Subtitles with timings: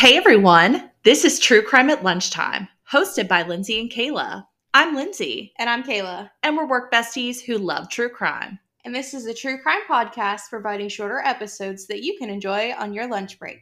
[0.00, 4.46] Hey everyone, this is True Crime at Lunchtime, hosted by Lindsay and Kayla.
[4.72, 6.30] I'm Lindsay, And I'm Kayla.
[6.42, 8.58] and we're work besties who love true crime.
[8.86, 12.94] And this is a true crime podcast providing shorter episodes that you can enjoy on
[12.94, 13.60] your lunch break.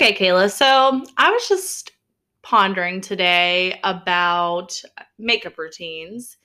[0.00, 1.90] Okay, Kayla, so I was just
[2.42, 4.80] pondering today about
[5.18, 6.36] makeup routines,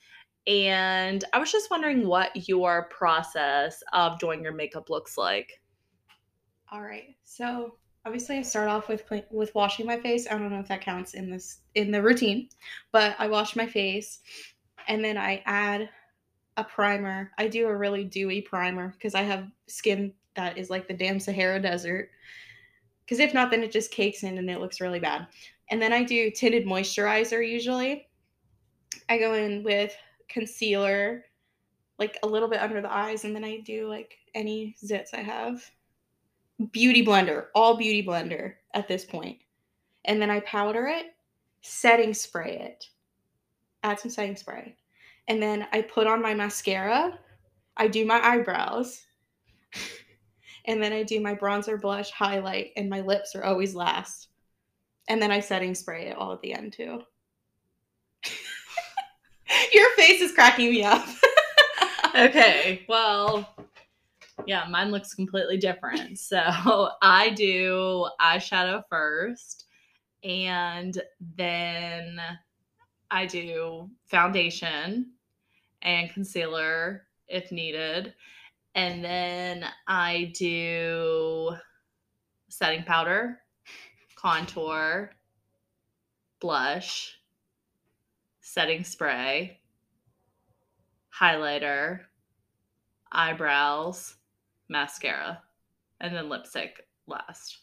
[0.48, 5.52] and I was just wondering what your process of doing your makeup looks like.
[6.72, 7.14] All right.
[7.22, 10.26] So obviously, I start off with with washing my face.
[10.28, 12.48] I don't know if that counts in this in the routine,
[12.90, 14.18] but I wash my face,
[14.88, 15.88] and then I add
[16.56, 17.30] a primer.
[17.38, 21.20] I do a really dewy primer because I have skin that is like the damn
[21.20, 22.10] Sahara Desert.
[23.04, 25.26] Because if not, then it just cakes in and it looks really bad.
[25.70, 28.08] And then I do tinted moisturizer usually.
[29.08, 29.94] I go in with
[30.28, 31.24] concealer,
[31.98, 35.20] like a little bit under the eyes, and then I do like any zits I
[35.20, 35.62] have.
[36.72, 39.38] Beauty blender, all beauty blender at this point.
[40.04, 41.06] And then I powder it,
[41.62, 42.86] setting spray it,
[43.82, 44.76] add some setting spray.
[45.28, 47.18] And then I put on my mascara,
[47.76, 49.04] I do my eyebrows,
[50.66, 54.28] and then I do my bronzer, blush, highlight, and my lips are always last.
[55.08, 57.02] And then I setting spray it all at the end too.
[59.72, 61.06] Your face is cracking me up.
[62.16, 63.56] Okay, well,
[64.46, 66.16] yeah, mine looks completely different.
[66.20, 69.64] So I do eyeshadow first,
[70.22, 70.96] and
[71.36, 72.20] then
[73.10, 75.10] I do foundation
[75.82, 78.14] and concealer if needed.
[78.74, 81.52] And then I do
[82.48, 83.38] setting powder,
[84.16, 85.12] contour,
[86.40, 87.18] blush,
[88.40, 89.60] setting spray,
[91.18, 92.00] highlighter,
[93.12, 94.16] eyebrows,
[94.68, 95.40] mascara,
[96.00, 97.58] and then lipstick last.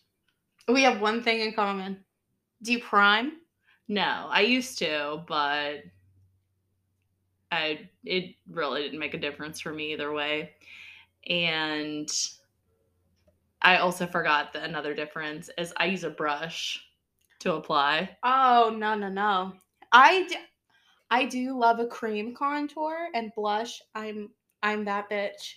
[0.68, 2.04] We have one thing in common.
[2.62, 3.34] Do you prime?
[3.88, 5.84] No, I used to, but
[7.52, 10.52] I it really didn't make a difference for me either way.
[11.28, 12.10] And
[13.62, 16.84] I also forgot that another difference is I use a brush
[17.40, 18.18] to apply.
[18.24, 19.54] Oh no no no!
[19.92, 20.36] I d-
[21.10, 23.82] I do love a cream contour and blush.
[23.94, 24.30] I'm
[24.64, 25.56] I'm that bitch,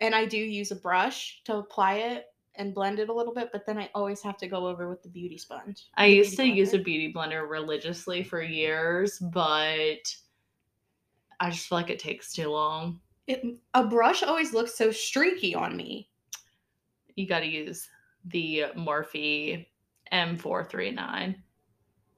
[0.00, 2.26] and I do use a brush to apply it
[2.56, 3.50] and blend it a little bit.
[3.52, 5.88] But then I always have to go over with the beauty sponge.
[5.96, 10.16] I used to beauty use a beauty blender religiously for years, but
[11.40, 13.00] I just feel like it takes too long.
[13.26, 13.42] It,
[13.72, 16.08] a brush always looks so streaky on me.
[17.16, 17.88] You got to use
[18.26, 19.66] the Morphe
[20.12, 21.36] M439.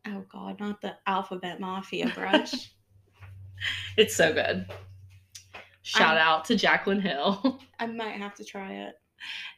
[0.09, 2.72] Oh god, not the alphabet mafia brush.
[3.97, 4.66] It's so good.
[5.83, 7.61] Shout I'm- out to Jaclyn Hill.
[7.78, 8.95] I might have to try it.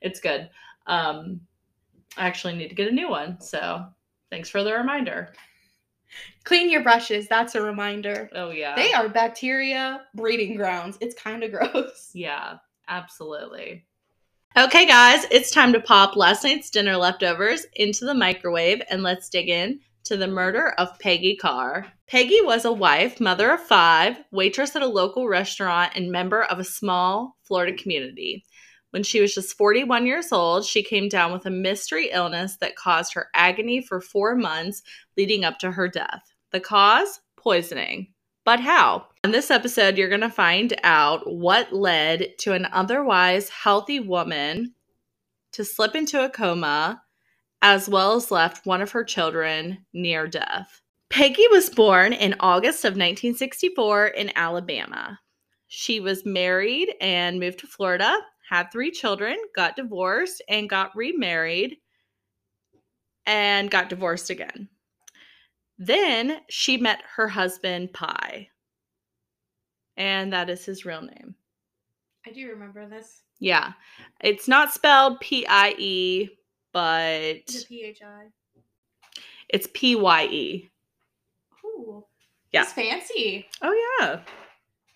[0.02, 0.50] it's good.
[0.86, 1.40] Um,
[2.16, 3.40] I actually need to get a new one.
[3.40, 3.84] So
[4.30, 5.32] thanks for the reminder.
[6.48, 7.28] Clean your brushes.
[7.28, 8.30] That's a reminder.
[8.34, 8.74] Oh, yeah.
[8.74, 10.96] They are bacteria breeding grounds.
[10.98, 12.10] It's kind of gross.
[12.14, 12.54] Yeah,
[12.88, 13.84] absolutely.
[14.56, 19.28] Okay, guys, it's time to pop last night's dinner leftovers into the microwave and let's
[19.28, 21.92] dig in to the murder of Peggy Carr.
[22.06, 26.58] Peggy was a wife, mother of five, waitress at a local restaurant, and member of
[26.58, 28.46] a small Florida community.
[28.88, 32.74] When she was just 41 years old, she came down with a mystery illness that
[32.74, 34.82] caused her agony for four months
[35.14, 36.22] leading up to her death.
[36.52, 37.20] The cause?
[37.36, 38.14] Poisoning.
[38.44, 39.08] But how?
[39.22, 44.74] In this episode, you're going to find out what led to an otherwise healthy woman
[45.52, 47.02] to slip into a coma,
[47.60, 50.80] as well as left one of her children near death.
[51.10, 55.18] Peggy was born in August of 1964 in Alabama.
[55.66, 58.16] She was married and moved to Florida,
[58.48, 61.76] had three children, got divorced, and got remarried
[63.26, 64.70] and got divorced again.
[65.78, 68.48] Then she met her husband, Pye.
[69.96, 71.34] And that is his real name.
[72.26, 73.22] I do remember this.
[73.40, 73.72] Yeah.
[74.20, 76.28] It's not spelled P I E,
[76.72, 78.26] but PHI.
[79.48, 80.70] it's P Y E.
[81.64, 82.04] Ooh.
[82.52, 82.62] Yeah.
[82.62, 83.46] It's fancy.
[83.62, 84.20] Oh, yeah.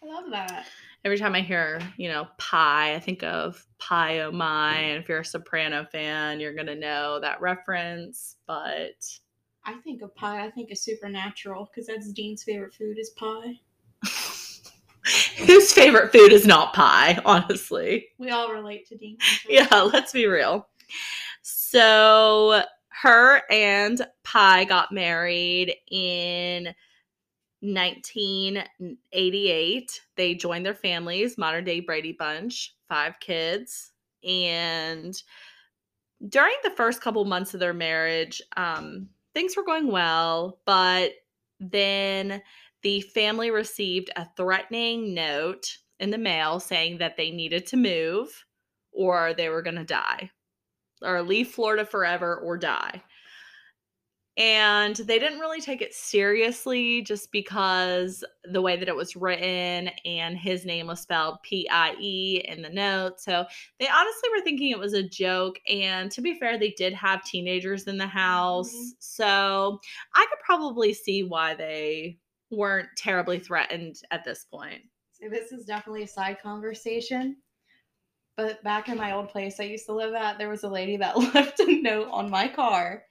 [0.02, 0.66] I love that.
[1.04, 4.74] Every time I hear, you know, pie, I think of Pie Oh My.
[4.74, 8.36] And if you're a soprano fan, you're going to know that reference.
[8.46, 8.94] But
[9.64, 10.44] I think of pie.
[10.44, 13.60] I think of supernatural because that's Dean's favorite food is pie.
[15.46, 18.08] Whose favorite food is not pie, honestly?
[18.18, 19.18] We all relate to Dean.
[19.48, 20.68] Yeah, let's be real.
[21.42, 26.74] So her and Pye got married in
[27.60, 30.00] 1988.
[30.16, 33.92] They joined their families, modern day Brady Bunch, five kids.
[34.24, 35.20] And
[36.28, 41.12] during the first couple months of their marriage, um, things were going well, but
[41.60, 42.42] then
[42.82, 48.44] the family received a threatening note in the mail saying that they needed to move
[48.92, 50.30] or they were going to die
[51.00, 53.02] or leave Florida forever or die
[54.38, 59.90] and they didn't really take it seriously just because the way that it was written
[60.06, 63.20] and his name was spelled p-i-e in the note.
[63.20, 63.44] So
[63.78, 67.24] they honestly were thinking it was a joke and to be fair they did have
[67.24, 68.72] teenagers in the house.
[68.72, 68.88] Mm-hmm.
[68.98, 69.80] so
[70.14, 72.18] i could probably see why they
[72.50, 74.82] weren't terribly threatened at this point.
[75.12, 77.36] So this is definitely a side conversation
[78.36, 80.96] but back in my old place i used to live at there was a lady
[80.96, 83.04] that left a note on my car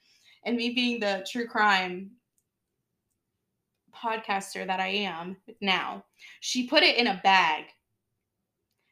[0.46, 2.12] and me being the true crime
[3.96, 6.04] podcaster that I am now,
[6.40, 7.66] she put it in a bag.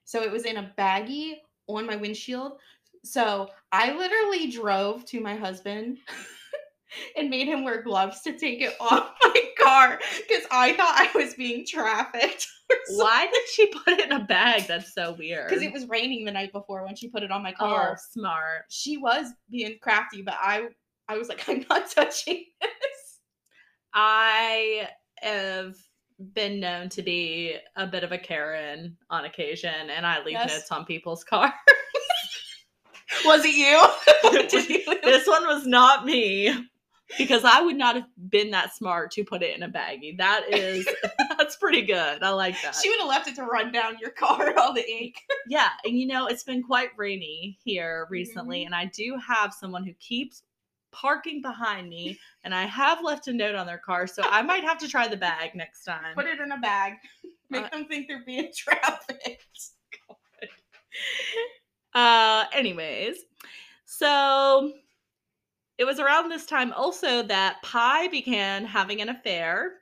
[0.05, 1.35] So it was in a baggie
[1.67, 2.53] on my windshield.
[3.03, 5.99] So I literally drove to my husband
[7.17, 11.17] and made him wear gloves to take it off my car because I thought I
[11.17, 12.47] was being trafficked.
[12.89, 14.67] Why did she put it in a bag?
[14.67, 15.47] That's so weird.
[15.47, 17.97] Because it was raining the night before when she put it on my oh, car.
[17.97, 18.65] Oh, smart.
[18.69, 20.67] She was being crafty, but I
[21.09, 23.19] I was like, I'm not touching this.
[23.93, 24.87] I
[25.21, 25.75] have
[26.33, 30.53] been known to be a bit of a Karen on occasion, and I leave yes.
[30.53, 31.51] notes on people's cars.
[33.25, 34.79] was it you?
[34.85, 35.01] you?
[35.01, 36.53] this one was not me
[37.17, 40.15] because I would not have been that smart to put it in a baggie.
[40.17, 40.87] That is
[41.37, 42.21] that's pretty good.
[42.21, 42.75] I like that.
[42.75, 45.15] She would have left it to run down your car all the ink.
[45.47, 48.73] yeah, and you know, it's been quite rainy here recently mm-hmm.
[48.73, 50.43] and I do have someone who keeps
[50.91, 54.63] parking behind me and I have left a note on their car, so I might
[54.63, 56.15] have to try the bag next time.
[56.15, 56.93] Put it in a bag.
[57.49, 59.69] Make uh, them think they're being trafficked.
[61.93, 63.17] uh anyways,
[63.85, 64.71] so
[65.77, 69.75] it was around this time also that Pye began having an affair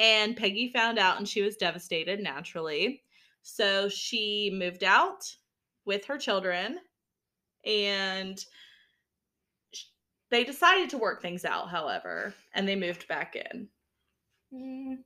[0.00, 3.02] and Peggy found out and she was devastated naturally.
[3.42, 5.24] So she moved out
[5.84, 6.78] with her children
[7.64, 8.44] and
[10.30, 13.68] they decided to work things out, however, and they moved back in.
[14.54, 14.98] Mm.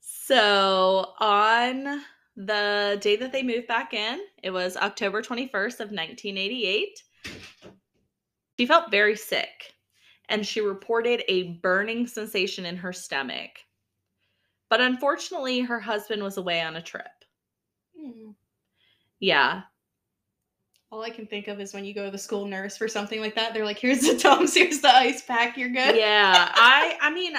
[0.00, 2.02] So on
[2.36, 7.02] the day that they moved back in, it was October 21st of 1988.
[8.58, 9.74] She felt very sick
[10.28, 13.50] and she reported a burning sensation in her stomach.
[14.70, 17.06] But unfortunately, her husband was away on a trip.
[18.00, 18.34] Mm.
[19.20, 19.62] Yeah,
[20.94, 23.20] all I can think of is when you go to the school nurse for something
[23.20, 23.52] like that.
[23.52, 27.34] They're like, "Here's the tums, here's the ice pack, you're good." Yeah, I I mean,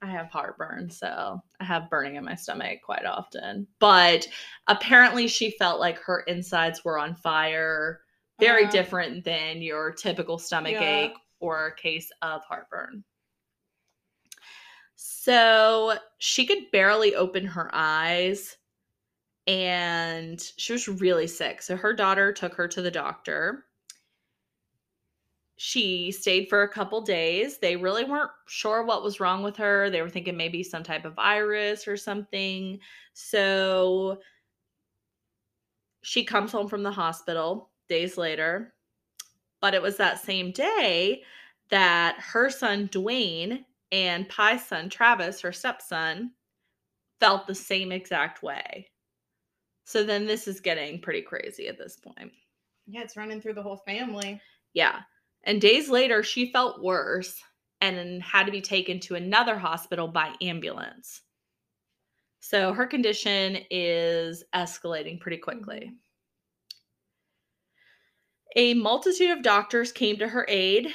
[0.00, 3.66] I have heartburn, so I have burning in my stomach quite often.
[3.80, 4.26] But
[4.66, 8.00] apparently, she felt like her insides were on fire.
[8.40, 11.04] Very uh, different than your typical stomach yeah.
[11.04, 13.04] ache or a case of heartburn.
[14.96, 18.56] So she could barely open her eyes
[19.46, 21.60] and she was really sick.
[21.62, 23.64] So her daughter took her to the doctor.
[25.56, 27.58] She stayed for a couple days.
[27.58, 29.90] They really weren't sure what was wrong with her.
[29.90, 32.80] They were thinking maybe some type of virus or something.
[33.12, 34.18] So
[36.02, 38.74] she comes home from the hospital days later.
[39.60, 41.22] But it was that same day
[41.70, 46.32] that her son Dwayne and Pye's son Travis, her stepson,
[47.20, 48.90] felt the same exact way.
[49.84, 52.32] So then this is getting pretty crazy at this point.
[52.86, 54.40] Yeah, it's running through the whole family.
[54.72, 55.00] Yeah.
[55.44, 57.40] And days later, she felt worse
[57.80, 61.20] and had to be taken to another hospital by ambulance.
[62.40, 65.76] So her condition is escalating pretty quickly.
[65.76, 65.94] Mm-hmm.
[68.56, 70.88] A multitude of doctors came to her aid,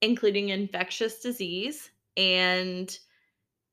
[0.00, 2.98] including infectious disease, and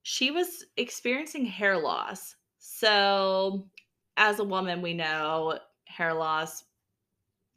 [0.02, 2.36] she was experiencing hair loss.
[2.60, 3.70] So
[4.18, 6.64] as a woman, we know hair loss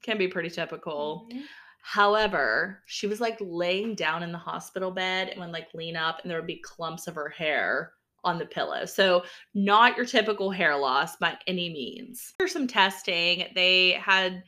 [0.02, 1.28] can be pretty typical.
[1.30, 1.42] Mm-hmm.
[1.82, 6.20] However, she was like laying down in the hospital bed and would like lean up,
[6.22, 7.92] and there would be clumps of her hair
[8.24, 8.84] on the pillow.
[8.84, 12.34] So, not your typical hair loss by any means.
[12.40, 14.42] After some testing, they had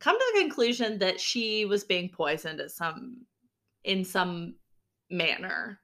[0.00, 3.26] come to the conclusion that she was being poisoned at some
[3.84, 4.54] in some
[5.10, 5.80] manner.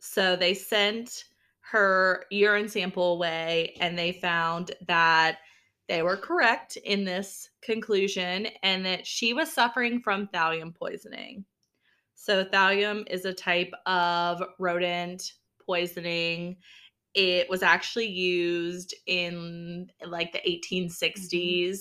[0.00, 1.24] So they sent
[1.70, 5.38] her urine sample away and they found that
[5.88, 11.44] they were correct in this conclusion and that she was suffering from thallium poisoning.
[12.16, 15.32] So, thallium is a type of rodent
[15.64, 16.56] poisoning.
[17.14, 21.74] It was actually used in like the 1860s mm-hmm.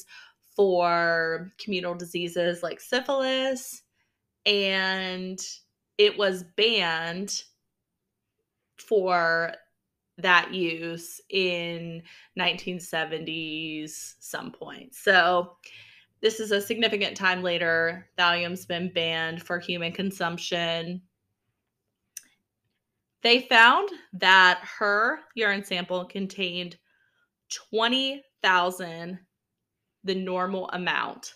[0.55, 3.81] for communal diseases like syphilis,
[4.46, 5.39] and
[5.98, 7.43] it was banned
[8.77, 9.53] for
[10.22, 12.04] that use in
[12.38, 14.94] 1970s some point.
[14.94, 15.58] So
[16.22, 18.10] this is a significant time later.
[18.18, 21.02] Thallium's been banned for human consumption.
[23.22, 26.78] They found that her urine sample contained
[27.50, 29.20] 20,000
[30.04, 31.34] the normal amount.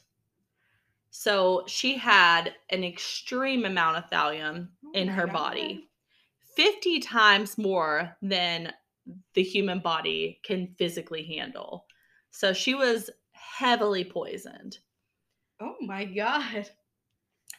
[1.09, 5.33] So she had an extreme amount of thallium oh in her God.
[5.33, 5.89] body.
[6.55, 8.71] 50 times more than
[9.33, 11.85] the human body can physically handle.
[12.31, 14.77] So she was heavily poisoned.
[15.59, 16.69] Oh my God.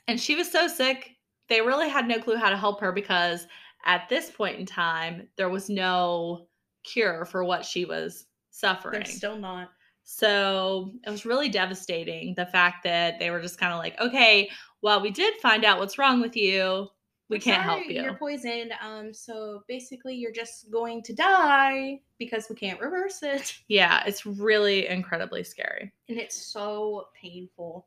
[0.08, 1.10] And she was so sick,
[1.48, 3.46] they really had no clue how to help her because
[3.84, 6.46] at this point in time, there was no
[6.82, 9.02] cure for what she was suffering.
[9.02, 9.70] There's still not.
[10.04, 14.50] So it was really devastating the fact that they were just kind of like, okay,
[14.82, 16.88] well, we did find out what's wrong with you
[17.28, 18.02] we can't sorry, help you.
[18.02, 18.72] You're poisoned.
[18.82, 23.54] Um, so basically, you're just going to die because we can't reverse it.
[23.68, 27.86] Yeah, it's really incredibly scary, and it's so painful.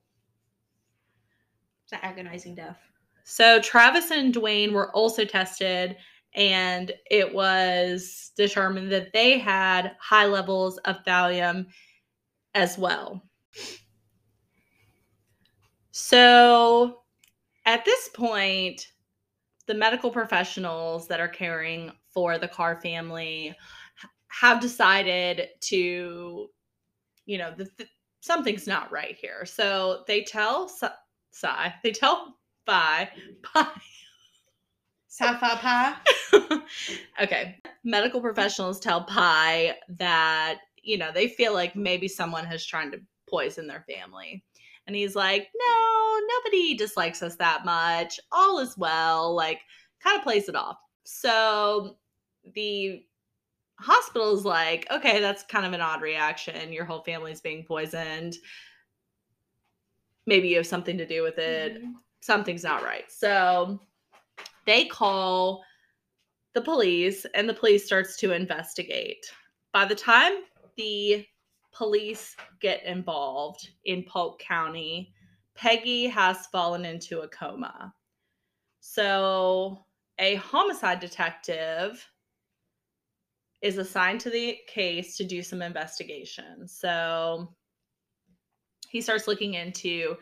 [1.83, 2.79] It's an agonizing death.
[3.23, 5.97] So Travis and Dwayne were also tested,
[6.33, 11.67] and it was determined that they had high levels of thallium
[12.55, 13.21] as well.
[15.91, 17.01] So
[17.65, 18.87] at this point,
[19.67, 23.55] the medical professionals that are caring for the Carr family
[24.29, 26.49] have decided to,
[27.25, 27.85] you know, the, the,
[28.21, 29.45] something's not right here.
[29.45, 30.71] So they tell
[31.31, 33.09] Sai, they tell Pye,
[33.43, 33.67] Pye.
[35.07, 35.95] Sapphire Pie.
[37.23, 37.59] okay.
[37.83, 42.99] Medical professionals tell Pye that, you know, they feel like maybe someone has tried to
[43.27, 44.43] poison their family.
[44.87, 48.19] And he's like, no, nobody dislikes us that much.
[48.31, 49.35] All is well.
[49.35, 49.59] Like,
[49.99, 50.77] kind of plays it off.
[51.03, 51.97] So
[52.55, 53.03] the
[53.79, 56.71] hospital is like, okay, that's kind of an odd reaction.
[56.71, 58.37] Your whole family's being poisoned.
[60.25, 61.75] Maybe you have something to do with it.
[61.75, 61.91] Mm-hmm.
[62.21, 63.11] Something's not right.
[63.11, 63.79] So
[64.65, 65.63] they call
[66.53, 69.25] the police, and the police starts to investigate.
[69.73, 70.33] By the time
[70.75, 71.25] the
[71.77, 75.13] police get involved in Polk County,
[75.55, 77.93] Peggy has fallen into a coma.
[78.79, 79.85] So,
[80.19, 82.03] a homicide detective
[83.61, 86.67] is assigned to the case to do some investigation.
[86.67, 87.53] So,
[88.89, 90.15] he starts looking into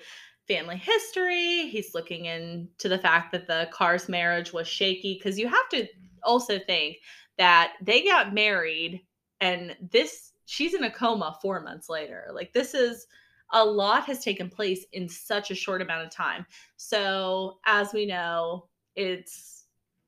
[0.47, 1.67] family history.
[1.67, 5.87] He's looking into the fact that the Carr's marriage was shaky because you have to
[6.23, 6.97] also think
[7.37, 9.01] that they got married
[9.41, 12.27] and this she's in a coma four months later.
[12.33, 13.07] Like this is
[13.51, 16.45] a lot has taken place in such a short amount of time.
[16.77, 19.65] So as we know, it's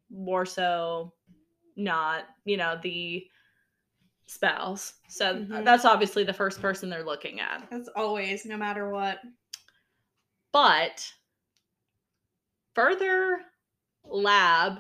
[0.10, 1.13] more so
[1.75, 3.27] not, you know, the
[4.25, 4.94] spouse.
[5.08, 5.63] So mm-hmm.
[5.63, 7.67] that's obviously the first person they're looking at.
[7.70, 9.20] That's always, no matter what.
[10.51, 11.06] But
[12.74, 13.41] further
[14.06, 14.79] lab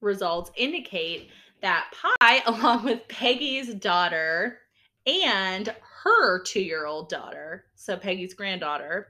[0.00, 1.30] results indicate
[1.62, 4.58] that Pye, along with Peggy's daughter,
[5.06, 9.08] and her two year old daughter, so Peggy's granddaughter,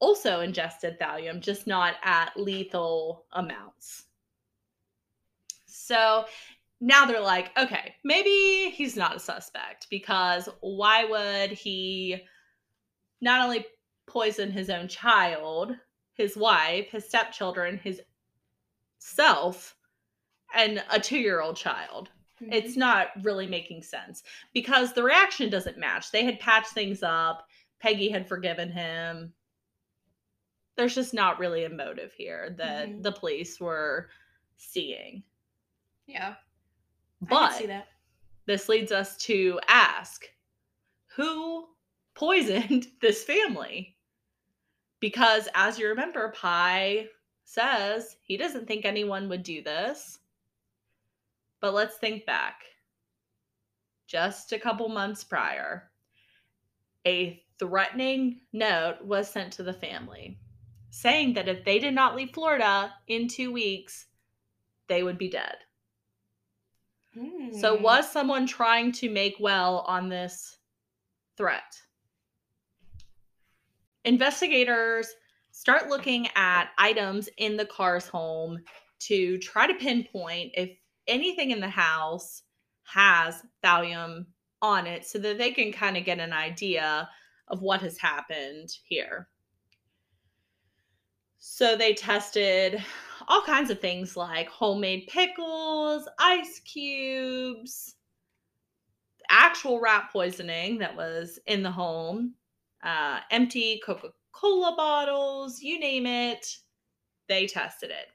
[0.00, 4.04] also ingested thallium, just not at lethal amounts.
[5.66, 6.24] So
[6.80, 12.22] now they're like, okay, maybe he's not a suspect because why would he
[13.20, 13.64] not only
[14.06, 15.76] poison his own child,
[16.14, 18.00] his wife, his stepchildren, his
[18.98, 19.76] self,
[20.54, 22.08] and a two year old child?
[22.42, 22.52] Mm-hmm.
[22.52, 24.22] It's not really making sense
[24.52, 26.10] because the reaction doesn't match.
[26.10, 27.46] They had patched things up.
[27.80, 29.32] Peggy had forgiven him.
[30.76, 33.02] There's just not really a motive here that mm-hmm.
[33.02, 34.08] the police were
[34.56, 35.22] seeing.
[36.06, 36.34] Yeah.
[37.20, 37.62] But
[38.46, 40.26] this leads us to ask
[41.14, 41.66] who
[42.14, 43.96] poisoned this family?
[45.00, 47.08] Because as you remember, Pye
[47.44, 50.20] says he doesn't think anyone would do this.
[51.62, 52.60] But let's think back.
[54.06, 55.90] Just a couple months prior,
[57.06, 60.38] a threatening note was sent to the family
[60.90, 64.06] saying that if they did not leave Florida in two weeks,
[64.88, 65.56] they would be dead.
[67.58, 67.82] So, Hmm.
[67.82, 70.58] was someone trying to make well on this
[71.36, 71.80] threat?
[74.04, 75.14] Investigators
[75.52, 78.58] start looking at items in the Carr's home
[79.00, 82.42] to try to pinpoint if anything in the house
[82.84, 84.26] has thallium
[84.60, 87.08] on it so that they can kind of get an idea
[87.48, 89.28] of what has happened here.
[91.38, 92.82] So they tested
[93.28, 97.96] all kinds of things like homemade pickles, ice cubes,
[99.28, 102.34] actual rat poisoning that was in the home,
[102.84, 106.46] uh, empty Coca Cola bottles, you name it.
[107.28, 108.08] They tested it.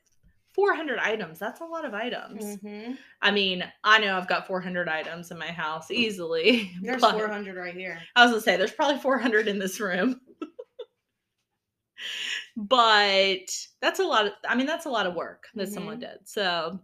[0.58, 1.38] 400 items.
[1.38, 2.58] That's a lot of items.
[2.58, 2.98] Mhm.
[3.22, 6.72] I mean, I know I've got 400 items in my house easily.
[6.82, 8.02] There's 400 right here.
[8.16, 10.20] I was gonna say there's probably 400 in this room.
[12.58, 13.46] but
[13.82, 16.28] that's a lot of I mean that's a lot of work that someone did.
[16.28, 16.80] So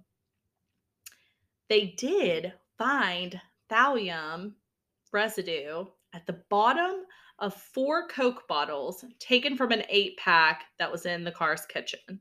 [1.67, 4.53] they did find thallium
[5.11, 7.05] residue at the bottom
[7.39, 12.19] of four Coke bottles taken from an eight pack that was in the Carr's kitchen.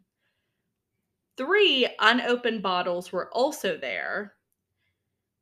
[1.36, 4.34] Three unopened bottles were also there.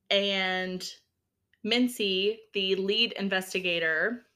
[0.08, 0.88] And
[1.62, 4.26] Mincey, the lead investigator,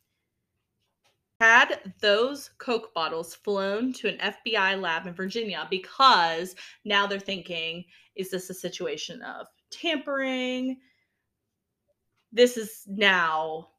[1.41, 7.85] had those Coke bottles flown to an FBI lab in Virginia because now they're thinking
[8.15, 10.79] is this a situation of tampering?
[12.33, 13.71] This is now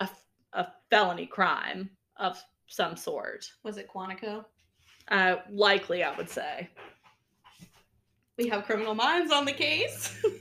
[0.00, 0.08] a,
[0.52, 3.50] a felony crime of some sort.
[3.64, 4.44] Was it Quantico?
[5.08, 6.68] Uh, likely, I would say.
[8.36, 10.22] We have criminal minds on the case.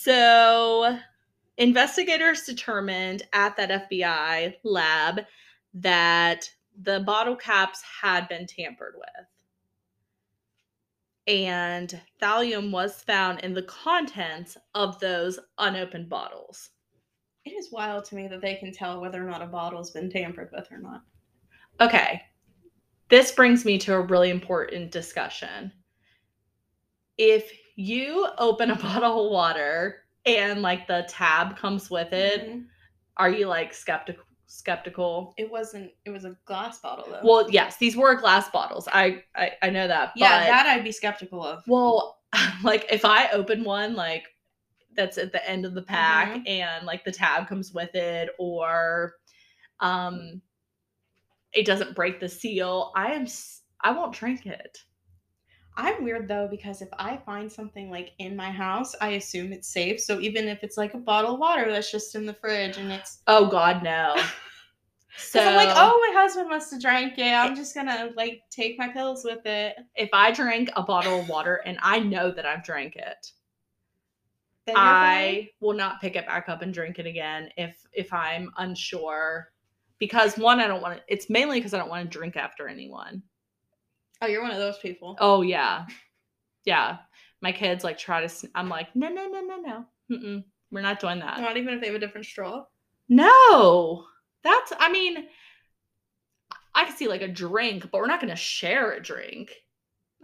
[0.00, 0.98] So,
[1.58, 5.20] investigators determined at that FBI lab
[5.74, 9.26] that the bottle caps had been tampered with.
[11.26, 16.70] And thallium was found in the contents of those unopened bottles.
[17.44, 20.08] it is wild to me that they can tell whether or not a bottle's been
[20.10, 21.02] tampered with or not.
[21.82, 22.22] Okay.
[23.10, 25.72] This brings me to a really important discussion.
[27.18, 32.66] If you open a bottle of water and like the tab comes with it, Mhm.
[33.16, 35.34] are you like skeptical skeptical?
[35.36, 35.92] It wasn't.
[36.06, 37.20] It was a glass bottle though.
[37.22, 38.88] Well, yes, these were glass bottles.
[38.92, 40.12] I I, I know that.
[40.16, 41.62] yeah, but, that I'd be skeptical of.
[41.66, 42.20] well,
[42.62, 44.24] like if I open one like
[44.94, 46.48] that's at the end of the pack Mhm.
[46.48, 49.14] and like the tab comes with it or
[49.80, 50.40] um
[51.52, 53.26] it doesn't break the seal, I am
[53.82, 54.78] I won't drink it.
[55.78, 59.68] I'm weird though because if I find something like in my house, I assume it's
[59.68, 60.00] safe.
[60.00, 62.90] So even if it's like a bottle of water that's just in the fridge and
[62.90, 64.16] it's Oh god, no.
[65.16, 67.32] so I'm like, oh, my husband must have drank it.
[67.32, 69.76] I'm just gonna like take my pills with it.
[69.94, 73.30] if I drink a bottle of water and I know that I've drank it,
[74.66, 74.74] Then.
[74.76, 79.52] I will not pick it back up and drink it again if if I'm unsure.
[80.00, 81.02] Because one, I don't want to.
[81.06, 83.22] It's mainly because I don't want to drink after anyone.
[84.22, 85.16] Oh, you're one of those people.
[85.20, 85.86] Oh yeah,
[86.64, 86.98] yeah.
[87.40, 88.28] My kids like try to.
[88.28, 89.84] sn- I'm like, no, no, no, no, no.
[90.10, 91.40] Mm-mm, we're not doing that.
[91.40, 92.64] Not even if they have a different straw.
[93.08, 94.04] No,
[94.42, 94.72] that's.
[94.78, 95.26] I mean,
[96.74, 99.50] I can see like a drink, but we're not going to share a drink.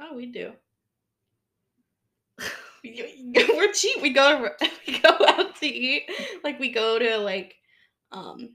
[0.01, 0.53] Oh, we do.
[2.83, 4.03] We- We're cheap.
[4.03, 4.49] We go
[4.87, 6.03] we go out to eat.
[6.43, 7.55] Like we go to like
[8.13, 8.51] um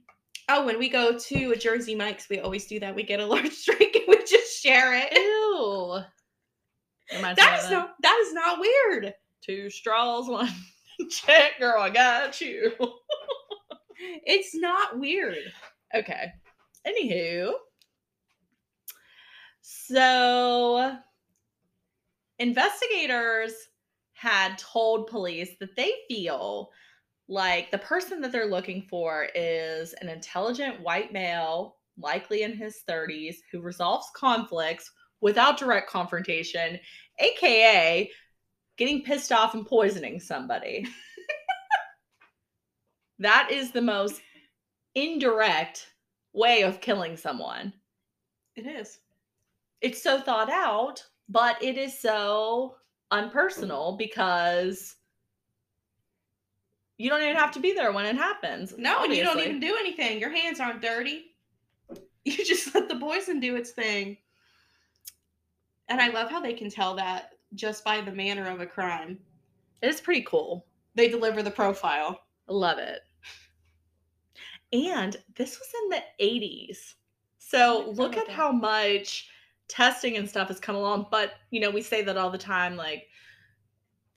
[0.47, 2.95] oh when we go to a Jersey Mike's, we always do that.
[2.95, 4.18] We get a large drink and we
[4.61, 5.13] share it.
[5.15, 5.99] Ew.
[7.21, 9.13] That is not that is not weird.
[9.41, 10.49] two straws, one
[11.09, 11.81] check, girl.
[11.81, 12.71] I got you.
[14.01, 15.35] It's not weird.
[15.93, 16.31] Okay.
[16.87, 17.51] Anywho,
[19.61, 20.95] so
[22.37, 23.51] investigators
[24.13, 26.69] had told police that they feel
[27.27, 32.81] like the person that they're looking for is an intelligent white male, likely in his
[32.87, 36.79] 30s, who resolves conflicts without direct confrontation,
[37.19, 38.09] aka
[38.77, 40.87] getting pissed off and poisoning somebody.
[43.19, 44.21] that is the most
[44.95, 45.93] indirect
[46.33, 47.73] way of killing someone.
[48.55, 48.99] It is.
[49.81, 52.75] It's so thought out, but it is so
[53.11, 54.95] unpersonal because
[56.97, 58.75] you don't even have to be there when it happens.
[58.77, 60.19] No, and you don't even do anything.
[60.19, 61.28] Your hands aren't dirty.
[62.25, 64.17] You just let the poison do its thing.
[65.87, 69.17] And I love how they can tell that just by the manner of a crime.
[69.81, 70.67] It's pretty cool.
[70.95, 72.19] They deliver the profile.
[72.47, 73.01] Love it.
[74.71, 76.95] And this was in the 80s.
[77.39, 78.35] So oh look at that.
[78.35, 79.29] how much
[79.67, 81.07] testing and stuff has come along.
[81.09, 82.75] But, you know, we say that all the time.
[82.75, 83.07] Like,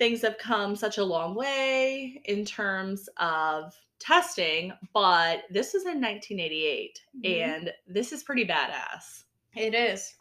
[0.03, 6.01] things have come such a long way in terms of testing, but this was in
[6.01, 7.25] 1988 Mhm.
[7.25, 9.23] and this is pretty badass.
[9.55, 10.17] It is.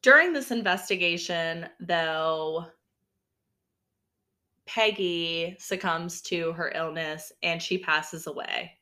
[0.00, 2.72] During this investigation, though,
[4.64, 8.78] Peggy succumbs to her illness and she passes away.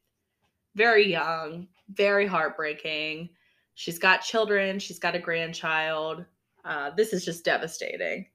[0.76, 3.34] Very young, very heartbreaking.
[3.74, 6.24] She's got children, she's got a grandchild.
[6.64, 8.26] Uh, this is just devastating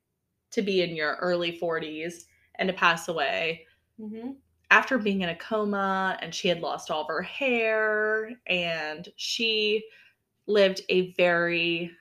[0.52, 3.66] to be in your early 40s and to pass away
[4.00, 4.32] Mm-hmm.
[4.72, 9.84] after being in a coma and she had lost all of her hair and she
[10.48, 11.92] lived a very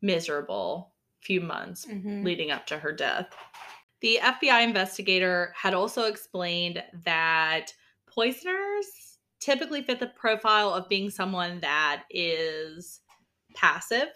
[0.00, 2.22] miserable few months Mm-hmm.
[2.24, 3.28] leading up to her death.
[4.00, 7.72] The FBI investigator had also explained that
[8.06, 13.00] poisoners typically fit the profile of being someone that is
[13.54, 14.08] passive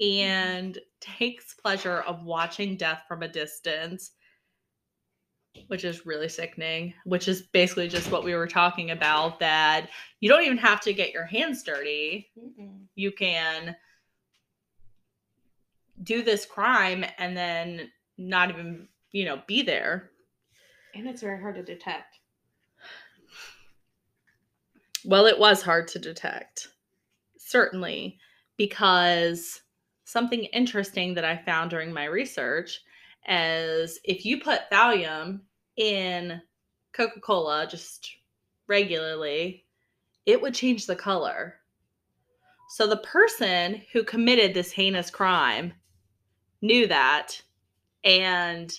[0.00, 0.20] Mm-hmm.
[0.22, 4.12] and takes pleasure of watching death from a distance
[5.66, 9.88] which is really sickening which is basically just what we were talking about that
[10.20, 12.82] you don't even have to get your hands dirty Mm-mm.
[12.94, 13.74] you can
[16.04, 20.10] do this crime and then not even you know be there
[20.94, 22.18] And it's very hard to detect.
[25.04, 26.68] well it was hard to detect
[27.36, 28.18] certainly
[28.56, 29.60] because
[30.08, 32.80] something interesting that i found during my research
[33.28, 35.40] is if you put thallium
[35.76, 36.40] in
[36.92, 38.16] coca-cola just
[38.66, 39.64] regularly
[40.26, 41.54] it would change the color
[42.70, 45.72] so the person who committed this heinous crime
[46.60, 47.40] knew that
[48.04, 48.78] and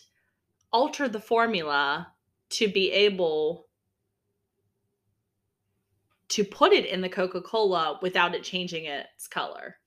[0.71, 2.07] altered the formula
[2.49, 3.67] to be able
[6.29, 9.77] to put it in the Coca Cola without it changing its color.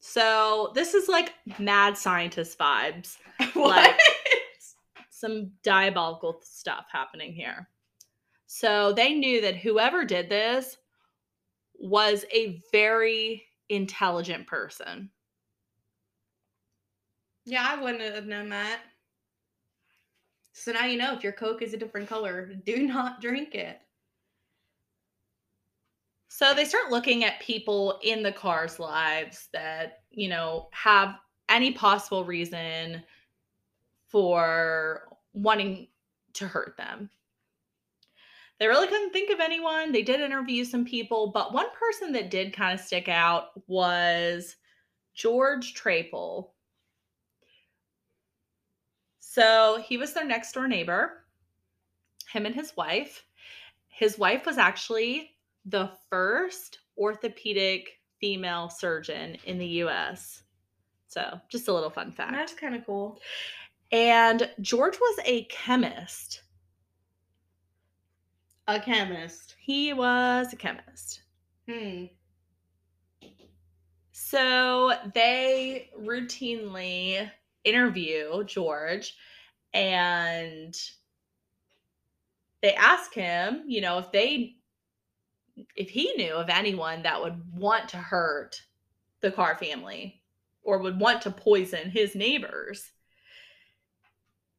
[0.00, 3.16] So this is like mad scientist vibes,
[3.52, 3.98] what?
[5.10, 7.68] some diabolical stuff happening here.
[8.46, 10.78] So they knew that whoever did this
[11.78, 15.10] was a very intelligent person.
[17.44, 18.80] yeah, I wouldn't have known that.
[20.52, 23.80] So now you know if your Coke is a different color, do not drink it.
[26.40, 31.16] So they start looking at people in the Carr's lives that, you know, have
[31.50, 33.02] any possible reason
[34.08, 35.02] for
[35.34, 35.88] wanting
[36.32, 37.10] to hurt them.
[38.58, 39.92] They really couldn't think of anyone.
[39.92, 44.56] They did interview some people, but one person that did kind of stick out was
[45.12, 46.52] George Trepal.
[49.18, 51.26] So he was their next door neighbor,
[52.32, 53.26] him and his wife.
[53.88, 55.32] His wife was actually
[55.64, 60.42] the first orthopedic female surgeon in the US.
[61.08, 62.32] So, just a little fun fact.
[62.32, 63.20] That's kind of cool.
[63.90, 66.42] And George was a chemist.
[68.68, 69.56] A chemist.
[69.58, 71.22] He was a chemist.
[71.68, 72.04] Hmm.
[74.12, 77.28] So, they routinely
[77.64, 79.16] interview George
[79.74, 80.74] and
[82.62, 84.56] they ask him, you know, if they
[85.76, 88.60] if he knew of anyone that would want to hurt
[89.20, 90.22] the Carr family
[90.62, 92.90] or would want to poison his neighbors.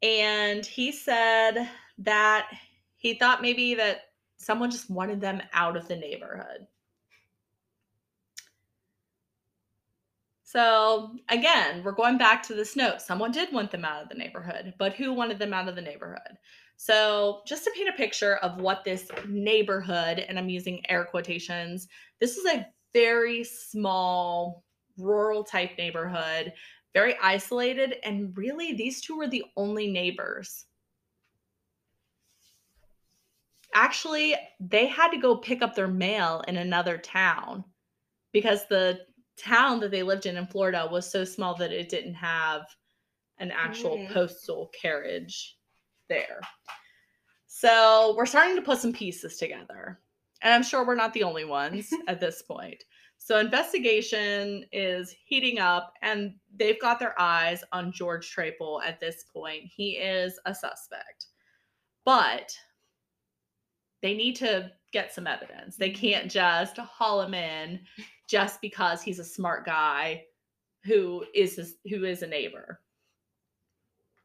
[0.01, 2.49] And he said that
[2.97, 4.01] he thought maybe that
[4.37, 6.67] someone just wanted them out of the neighborhood.
[10.43, 13.01] So, again, we're going back to this note.
[13.01, 15.81] Someone did want them out of the neighborhood, but who wanted them out of the
[15.81, 16.37] neighborhood?
[16.83, 21.87] So, just to paint a picture of what this neighborhood, and I'm using air quotations,
[22.19, 24.63] this is a very small,
[24.97, 26.53] rural type neighborhood,
[26.95, 30.65] very isolated, and really these two were the only neighbors.
[33.75, 37.63] Actually, they had to go pick up their mail in another town
[38.31, 39.01] because the
[39.37, 42.63] town that they lived in in Florida was so small that it didn't have
[43.37, 44.13] an actual Mm.
[44.15, 45.59] postal carriage
[46.11, 46.41] there.
[47.47, 49.99] So we're starting to put some pieces together.
[50.41, 52.83] And I'm sure we're not the only ones at this point.
[53.17, 59.25] So investigation is heating up and they've got their eyes on George Trepal at this
[59.31, 59.63] point.
[59.65, 61.27] He is a suspect.
[62.03, 62.51] But
[64.01, 65.77] they need to get some evidence.
[65.77, 66.01] They mm-hmm.
[66.01, 67.79] can't just haul him in
[68.27, 70.23] just because he's a smart guy
[70.83, 72.79] who is a, who is a neighbor.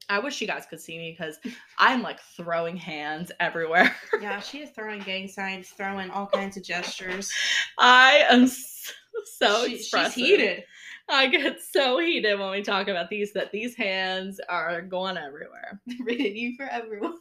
[0.08, 1.38] I wish you guys could see me because
[1.78, 3.94] I'm like throwing hands everywhere.
[4.20, 7.32] Yeah, she is throwing gang signs, throwing all kinds of gestures.
[7.78, 8.92] I am so,
[9.38, 10.64] so She- she's heated.
[11.08, 15.80] I get so heated when we talk about these that these hands are going everywhere.
[16.04, 17.14] Rated you for everyone.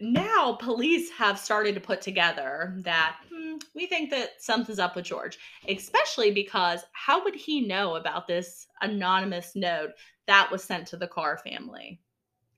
[0.00, 5.04] now police have started to put together that hmm, we think that something's up with
[5.06, 5.38] George,
[5.68, 9.90] especially because how would he know about this anonymous note
[10.26, 12.00] that was sent to the Carr family?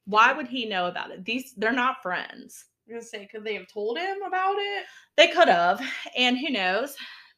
[0.06, 1.24] Why would he know about it?
[1.24, 2.64] These they're not friends.
[2.86, 4.86] I'm gonna say, could they have told him about it?
[5.16, 5.80] They could have,
[6.16, 6.96] and who knows?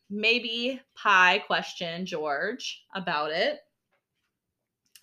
[0.08, 3.58] Maybe Pye questioned George about it.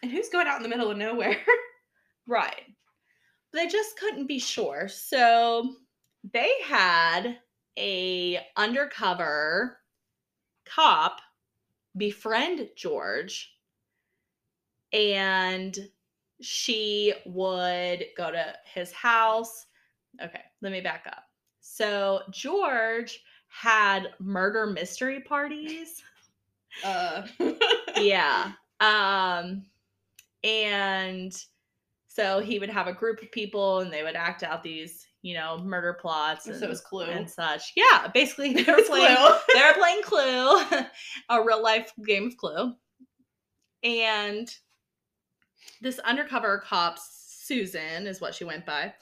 [0.01, 1.37] And who's going out in the middle of nowhere?
[2.27, 2.75] Right.
[3.53, 4.89] They just couldn't be sure.
[4.89, 5.75] So
[6.33, 7.37] they had
[7.77, 9.77] a undercover
[10.65, 11.21] cop
[11.95, 13.56] befriend George
[14.97, 15.77] and
[16.41, 19.67] she would go to his house.
[20.21, 21.23] Okay, let me back up.
[21.61, 26.01] So George had murder mystery parties.
[26.83, 27.27] uh,
[27.97, 28.53] yeah.
[28.79, 29.63] Um
[30.43, 31.33] and
[32.07, 35.35] so he would have a group of people and they would act out these, you
[35.35, 37.05] know, murder plots so and, it was Clue.
[37.05, 37.73] and such.
[37.75, 39.15] Yeah, basically they were playing
[39.53, 40.61] they were playing Clue,
[41.29, 42.73] a real life game of Clue.
[43.83, 44.49] And
[45.81, 48.93] this undercover cop, Susan, is what she went by.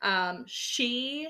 [0.00, 1.28] Um, she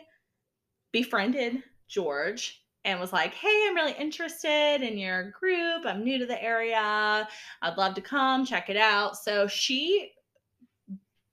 [0.92, 5.84] befriended George and was like, Hey, I'm really interested in your group.
[5.84, 7.28] I'm new to the area.
[7.62, 9.16] I'd love to come check it out.
[9.16, 10.12] So she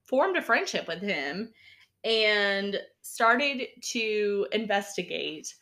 [0.05, 1.51] formed a friendship with him
[2.03, 5.53] and started to investigate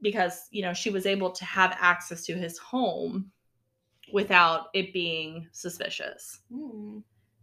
[0.00, 3.30] because you know she was able to have access to his home
[4.12, 6.98] without it being suspicious Hmm.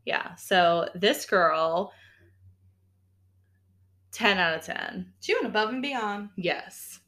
[0.05, 1.91] yeah so this girl
[4.11, 6.29] 10 out of 10 She went above and beyond.
[6.37, 6.99] yes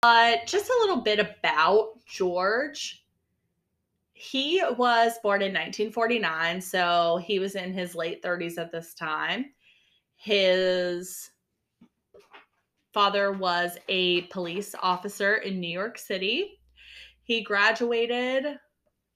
[0.00, 3.04] but just a little bit about george
[4.14, 9.46] he was born in 1949 so he was in his late 30s at this time
[10.16, 11.30] his
[12.92, 16.57] father was a police officer in New York City.
[17.28, 18.58] He graduated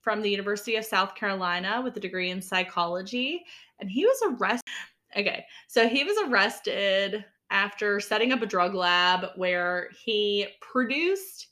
[0.03, 3.43] from the University of South Carolina with a degree in psychology,
[3.81, 4.69] and he was arrested.
[5.17, 11.49] Okay, so he was arrested after setting up a drug lab where he produced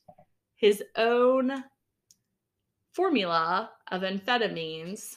[0.55, 1.65] his own
[2.93, 5.17] formula of amphetamines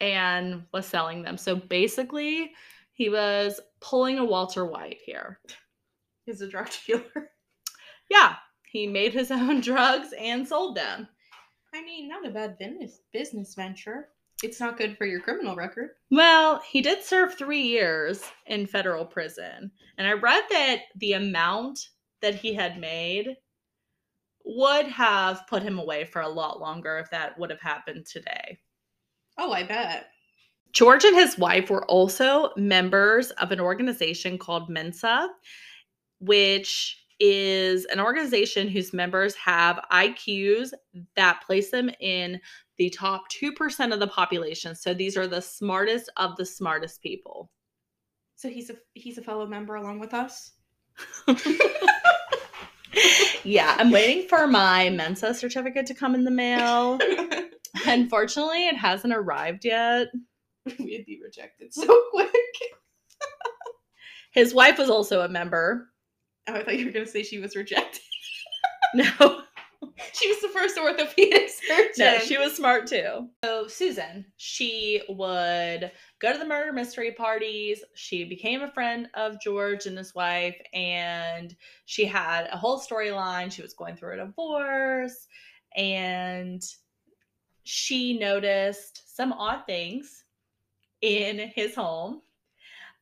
[0.00, 1.36] and was selling them.
[1.36, 2.52] So basically,
[2.92, 5.40] he was pulling a Walter White here.
[6.24, 7.30] He's a drug dealer.
[8.08, 8.36] Yeah,
[8.72, 11.06] he made his own drugs and sold them.
[11.74, 14.08] I mean, not a bad business business venture.
[14.42, 15.90] It's not good for your criminal record.
[16.10, 19.70] Well, he did serve three years in federal prison.
[19.98, 21.90] And I read that the amount
[22.22, 23.36] that he had made
[24.44, 28.58] would have put him away for a lot longer if that would have happened today.
[29.38, 30.06] Oh, I bet.
[30.72, 35.28] George and his wife were also members of an organization called Mensa,
[36.18, 40.72] which is an organization whose members have IQs
[41.14, 42.40] that place them in
[42.78, 44.74] the top 2% of the population.
[44.74, 47.48] So these are the smartest of the smartest people.
[48.34, 50.50] So he's a he's a fellow member along with us.
[53.44, 56.98] yeah, I'm waiting for my Mensa certificate to come in the mail.
[57.86, 60.08] Unfortunately, it hasn't arrived yet.
[60.66, 62.34] We'd be rejected so quick.
[64.32, 65.91] His wife was also a member.
[66.48, 68.00] Oh, I thought you were gonna say she was rejected.
[68.94, 69.42] No,
[70.12, 71.92] She was the first orthopedic surgeon.
[71.96, 73.28] No, she was smart too.
[73.42, 77.82] So Susan, she would go to the murder mystery parties.
[77.94, 83.50] She became a friend of George and his wife, and she had a whole storyline.
[83.50, 85.26] She was going through a divorce,
[85.74, 86.62] and
[87.64, 90.24] she noticed some odd things
[91.00, 92.20] in his home.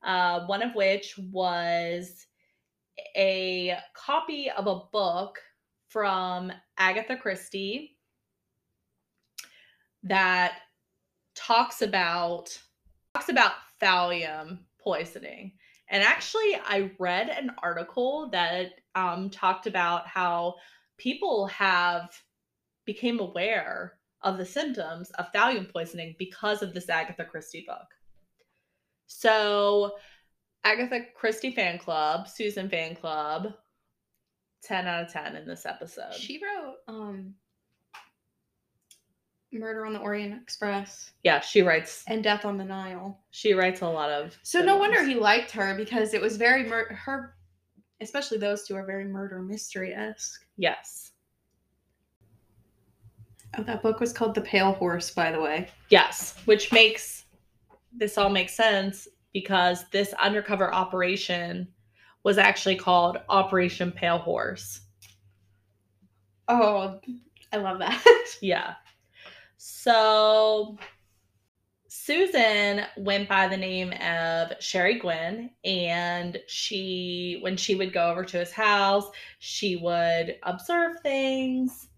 [0.03, 2.27] Uh, one of which was
[3.17, 5.39] a copy of a book
[5.89, 7.97] from Agatha Christie
[10.03, 10.55] that
[11.35, 12.57] talks about
[13.15, 15.53] talks about thallium poisoning.
[15.89, 20.55] And actually, I read an article that um, talked about how
[20.99, 22.11] people have
[22.85, 27.87] became aware of the symptoms of thallium poisoning because of this Agatha Christie book.
[29.07, 29.97] So,
[30.65, 33.55] Agatha Christie fan club, Susan fan club,
[34.63, 36.15] 10 out of 10 in this episode.
[36.15, 37.35] She wrote um
[39.53, 43.19] Murder on the Orient Express yeah, she writes and Death on the Nile.
[43.31, 46.65] she writes a lot of So no wonder he liked her because it was very
[46.65, 47.35] mur- her
[48.01, 50.47] especially those two are very murder mystery esque.
[50.57, 51.13] Yes.
[53.59, 55.69] Oh, that book was called The Pale Horse, by the way.
[55.89, 57.25] Yes, which makes
[57.93, 61.69] this all makes sense because this undercover operation
[62.23, 64.81] was actually called Operation Pale Horse.
[66.49, 67.01] Oh,
[67.53, 68.05] I love that.
[68.43, 68.75] Yeah.
[69.57, 70.79] So
[71.89, 78.25] Susan went by the name of Sherry Gwynn, and she, when she would go over
[78.25, 81.89] to his house, she would observe things.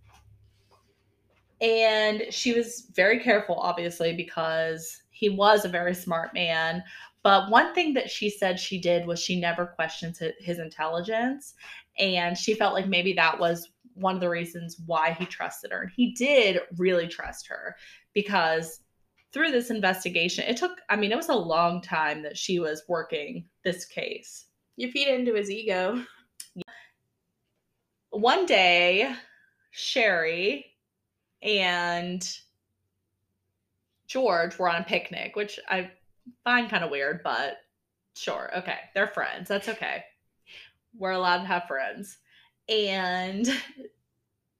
[1.60, 6.82] And she was very careful, obviously, because he was a very smart man.
[7.22, 11.54] But one thing that she said she did was she never questioned his intelligence.
[11.98, 15.82] And she felt like maybe that was one of the reasons why he trusted her.
[15.82, 17.76] And he did really trust her
[18.12, 18.80] because
[19.32, 22.82] through this investigation, it took, I mean, it was a long time that she was
[22.88, 24.46] working this case.
[24.76, 26.04] You feed into his ego.
[28.10, 29.14] One day,
[29.70, 30.66] Sherry
[31.42, 32.28] and
[34.06, 35.90] George were on a picnic, which I
[36.44, 37.58] find kind of weird, but
[38.14, 38.50] sure.
[38.56, 38.78] Okay.
[38.94, 39.48] They're friends.
[39.48, 40.04] That's okay.
[40.96, 42.18] We're allowed to have friends.
[42.68, 43.48] And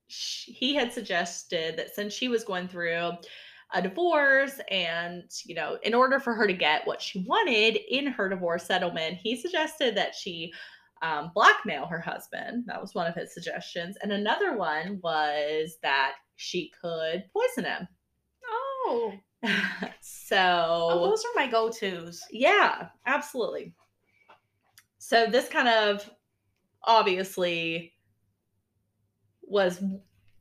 [0.07, 3.13] he had suggested that since she was going through
[3.75, 8.07] a divorce and, you know, in order for her to get what she wanted in
[8.07, 10.53] her divorce settlement, he suggested that she
[11.01, 12.65] um, blackmail her husband.
[12.67, 13.97] That was one of his suggestions.
[14.03, 17.89] And another one was that she could poison him.
[18.45, 19.15] Oh,
[20.01, 20.37] so
[20.91, 22.23] oh those are my go tos.
[22.31, 23.75] yeah, absolutely.
[24.99, 26.09] So this kind of
[26.85, 27.93] obviously
[29.43, 29.83] was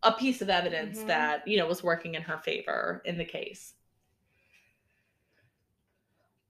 [0.04, 1.08] a piece of evidence Mhm.
[1.08, 3.74] that, you know, was working in her favor in the case.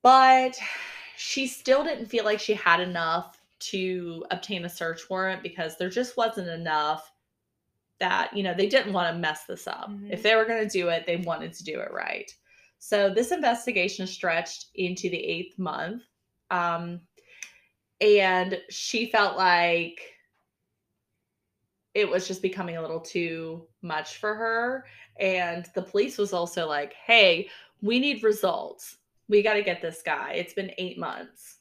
[0.01, 0.57] But
[1.17, 5.89] she still didn't feel like she had enough to obtain a search warrant because there
[5.89, 7.11] just wasn't enough
[7.99, 9.89] that, you know, they didn't want to mess this up.
[9.89, 10.11] Mhm.
[10.11, 12.33] If they were going to do it, they wanted to do it right.
[12.83, 16.01] So this investigation stretched into the eighth month.
[16.49, 17.01] Um,
[18.01, 20.01] and she felt like
[21.93, 24.85] it was just becoming a little too much for her.
[25.19, 27.49] And the police was also like, hey,
[27.83, 28.97] we need results.
[29.29, 30.31] We got to get this guy.
[30.33, 31.57] It's been eight months.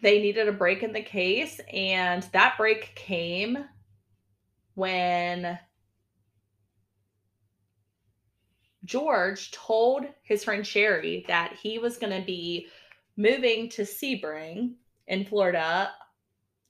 [0.00, 3.64] They needed a break in the case, and that break came
[4.74, 5.58] when
[8.86, 12.68] George told his friend Sherry that he was going to be
[13.16, 14.74] moving to Sebring
[15.08, 15.90] in Florida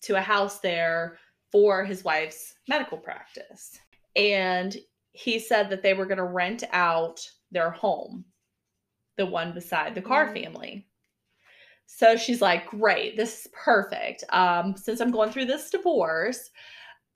[0.03, 1.19] to a house there
[1.53, 3.79] for his wife's medical practice.
[4.17, 4.77] And
[5.13, 8.25] he said that they were going to rent out their home,
[9.17, 10.43] the one beside the Carr Mhm.
[10.43, 10.87] family.
[11.87, 14.25] So she's like, Great, this is perfect.
[14.31, 16.51] Um, since I'm going through this divorce,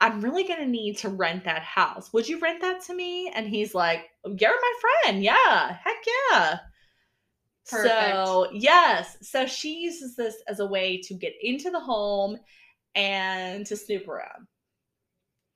[0.01, 2.13] I'm really going to need to rent that house.
[2.13, 3.31] Would you rent that to me?
[3.35, 4.73] And he's like, You're my
[5.05, 5.23] friend.
[5.23, 5.97] Yeah, heck
[6.31, 6.59] yeah.
[7.65, 9.19] So, yes.
[9.23, 12.39] So she uses this as a way to get into the home
[12.95, 14.47] and to snoop around.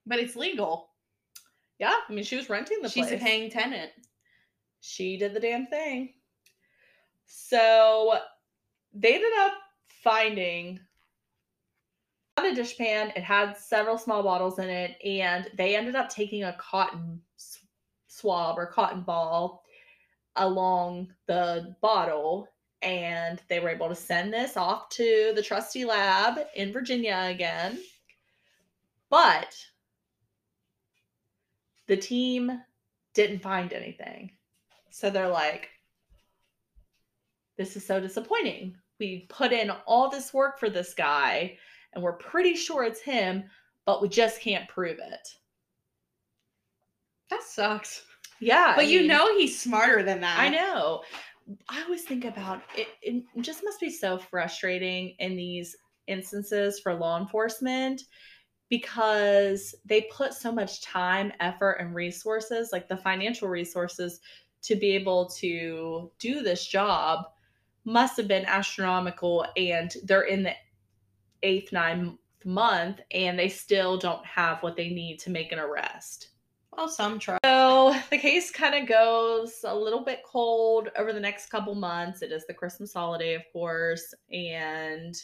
[0.07, 0.90] But it's legal.
[1.78, 3.12] Yeah, I mean, she was renting the She's place.
[3.14, 3.90] She's a paying tenant.
[4.80, 6.12] she did the damn thing.
[7.26, 8.18] So
[8.92, 9.52] they ended up
[10.02, 10.78] finding
[12.46, 13.16] a dishpan.
[13.16, 17.20] It had several small bottles in it, and they ended up taking a cotton
[18.07, 19.62] swab or cotton ball
[20.37, 22.48] along the bottle.
[22.83, 27.78] And they were able to send this off to the trusty lab in Virginia again.
[29.09, 29.57] But
[31.87, 32.61] the team
[33.14, 34.33] didn't find anything.
[34.90, 35.70] So they're like,
[37.57, 38.76] this is so disappointing.
[38.98, 41.57] We put in all this work for this guy
[41.94, 43.44] and we're pretty sure it's him,
[43.87, 45.28] but we just can't prove it.
[47.30, 48.04] That sucks.
[48.40, 48.74] Yeah.
[48.76, 50.38] But I you mean, know he's smarter than that.
[50.38, 51.02] I know.
[51.68, 55.76] I always think about it, it just must be so frustrating in these
[56.07, 58.02] instances for law enforcement
[58.70, 64.21] because they put so much time, effort, and resources, like the financial resources,
[64.62, 67.27] to be able to do this job
[67.85, 69.46] must have been astronomical.
[69.56, 70.54] And they're in the
[71.44, 76.30] eighth, ninth month, and they still don't have what they need to make an arrest.
[76.76, 77.38] Well, some try.
[77.44, 82.22] So the case kind of goes a little bit cold over the next couple months.
[82.22, 85.14] It is the Christmas holiday, of course, and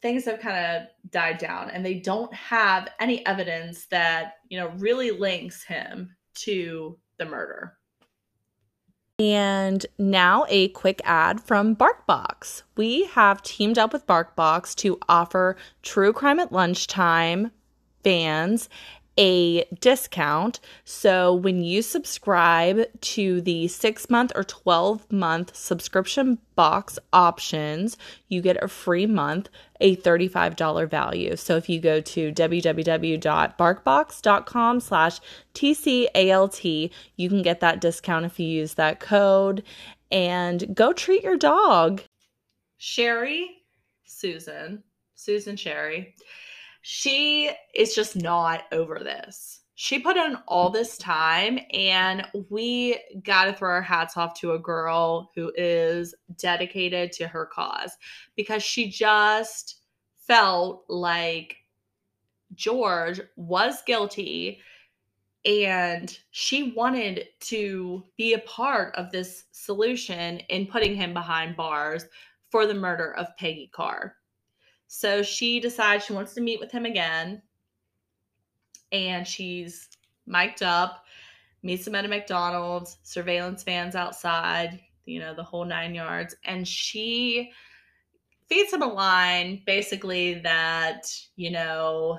[0.00, 4.68] things have kind of died down and they don't have any evidence that, you know,
[4.78, 7.76] really links him to the murder.
[9.22, 12.62] And now a quick ad from BarkBox.
[12.76, 17.52] We have teamed up with BarkBox to offer True Crime at Lunchtime
[18.02, 18.68] fans
[19.18, 20.60] a discount.
[20.84, 27.98] So when you subscribe to the six month or 12 month subscription box options,
[28.28, 29.50] you get a free month,
[29.80, 31.34] a $35 value.
[31.36, 35.20] So if you go to www.barkbox.com slash
[35.54, 39.64] TCALT, you can get that discount if you use that code
[40.10, 42.02] and go treat your dog.
[42.78, 43.62] Sherry,
[44.04, 44.82] Susan,
[45.14, 46.14] Susan Sherry
[46.82, 49.60] she is just not over this.
[49.74, 54.52] She put in all this time, and we got to throw our hats off to
[54.52, 57.96] a girl who is dedicated to her cause
[58.36, 59.80] because she just
[60.26, 61.56] felt like
[62.54, 64.60] George was guilty
[65.44, 72.06] and she wanted to be a part of this solution in putting him behind bars
[72.50, 74.16] for the murder of Peggy Carr.
[74.94, 77.40] So she decides she wants to meet with him again.
[78.92, 79.88] And she's
[80.26, 81.06] mic'd up,
[81.62, 86.36] meets him at a McDonald's, surveillance vans outside, you know, the whole nine yards.
[86.44, 87.52] And she
[88.50, 92.18] feeds him a line basically that, you know,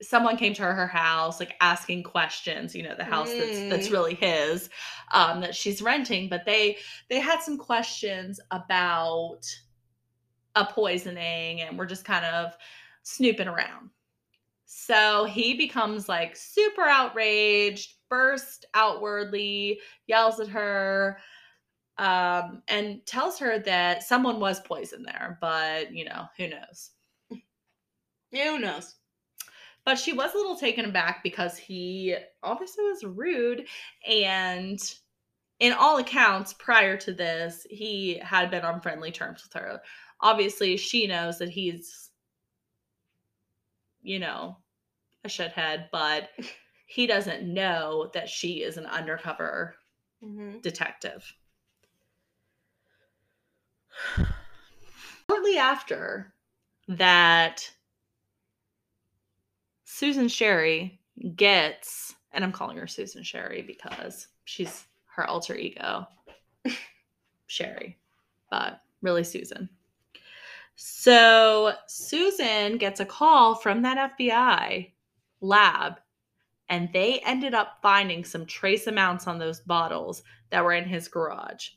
[0.00, 3.88] someone came to her, her house like asking questions you know the house that's that's
[3.88, 3.92] mm.
[3.92, 4.70] really his
[5.12, 6.78] um that she's renting but they
[7.10, 9.44] they had some questions about
[10.56, 12.56] a poisoning and we're just kind of
[13.02, 13.90] snooping around.
[14.66, 21.18] So he becomes like super outraged, bursts outwardly, yells at her,
[21.98, 26.90] um, and tells her that someone was poisoned there, but you know, who knows?
[28.30, 28.94] Yeah, who knows?
[29.84, 33.66] But she was a little taken aback because he obviously was rude
[34.08, 34.80] and
[35.58, 39.82] in all accounts prior to this, he had been on friendly terms with her
[40.20, 42.10] obviously she knows that he's
[44.02, 44.56] you know
[45.24, 46.30] a shithead but
[46.86, 49.74] he doesn't know that she is an undercover
[50.22, 50.58] mm-hmm.
[50.60, 51.32] detective
[55.28, 56.32] shortly after
[56.88, 57.70] that
[59.84, 61.00] susan sherry
[61.36, 66.06] gets and i'm calling her susan sherry because she's her alter ego
[67.46, 67.98] sherry
[68.50, 69.68] but really susan
[70.82, 74.90] so Susan gets a call from that FBI
[75.42, 76.00] lab,
[76.70, 81.06] and they ended up finding some trace amounts on those bottles that were in his
[81.06, 81.68] garage.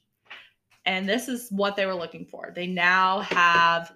[0.85, 2.53] And this is what they were looking for.
[2.55, 3.91] They now have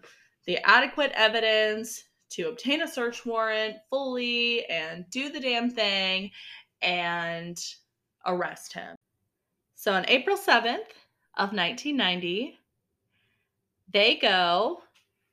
[0.46, 6.32] the adequate evidence to obtain a search warrant fully and do the damn thing
[6.82, 7.58] and
[8.26, 8.94] arrest him.
[9.76, 10.92] So on April 7th
[11.38, 12.60] of 1990,
[13.94, 14.82] they go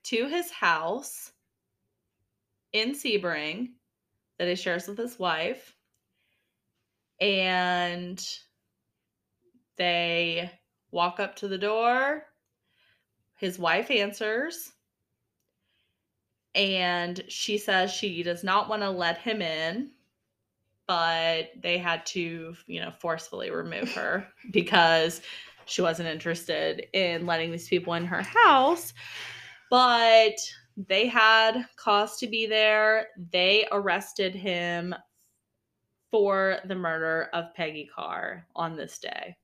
[0.04, 1.32] to his house
[2.72, 3.70] in Sebring
[4.38, 5.74] that he shares with his wife.
[7.20, 8.22] And
[9.76, 10.50] they
[10.90, 12.24] walk up to the door.
[13.36, 14.72] His wife answers.
[16.54, 19.90] And she says she does not want to let him in,
[20.86, 25.20] but they had to, you know, forcefully remove her because
[25.66, 28.92] she wasn't interested in letting these people in her house
[29.70, 30.36] but
[30.76, 33.08] they had cause to be there.
[33.32, 34.94] They arrested him
[36.10, 39.36] for the murder of Peggy Carr on this day.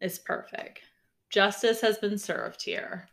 [0.00, 0.80] It's perfect.
[1.30, 3.08] Justice has been served here.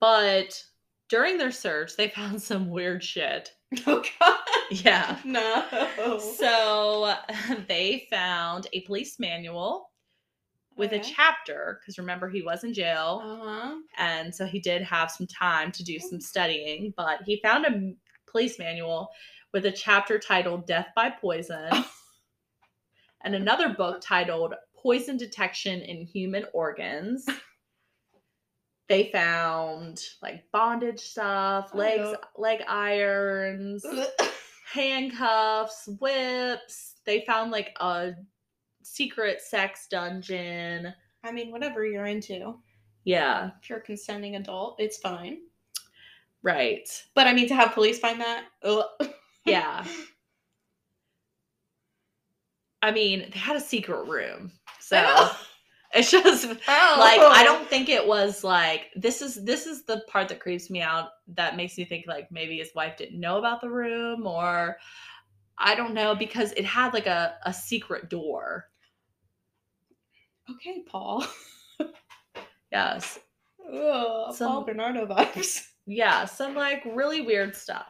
[0.00, 0.62] But
[1.08, 3.52] during their search, they found some weird shit.
[3.86, 4.38] Oh, God.
[4.70, 5.18] Yeah.
[5.24, 6.18] No.
[6.18, 7.14] So
[7.68, 9.91] they found a police manual
[10.76, 11.00] with okay.
[11.00, 13.22] a chapter because remember he was in jail.
[13.24, 13.76] Uh-huh.
[13.98, 17.92] and so he did have some time to do some studying but he found a
[18.30, 19.08] police manual
[19.52, 21.70] with a chapter titled death by poison
[23.24, 27.26] and another book titled poison detection in human organs.
[28.88, 33.86] They found like bondage stuff legs leg irons
[34.72, 36.96] handcuffs whips.
[37.06, 38.12] They found like a
[38.82, 40.92] secret sex dungeon.
[41.24, 42.56] I mean, whatever you're into.
[43.04, 43.50] Yeah.
[43.60, 45.38] If you're a consenting adult, it's fine.
[46.42, 46.88] Right.
[47.14, 48.84] But I mean, to have police find that, ugh.
[49.44, 49.84] yeah.
[52.82, 54.50] I mean, they had a secret room.
[54.80, 55.30] So
[55.94, 56.96] it's just oh.
[56.98, 60.68] like I don't think it was like this is this is the part that creeps
[60.70, 64.26] me out that makes me think like maybe his wife didn't know about the room
[64.26, 64.78] or
[65.58, 68.66] I don't know because it had like a, a secret door
[70.50, 71.24] okay, Paul.
[72.72, 73.18] yes.
[73.72, 75.68] Ugh, some, Paul Bernardo vibes.
[75.84, 77.88] Yeah, some like really weird stuff.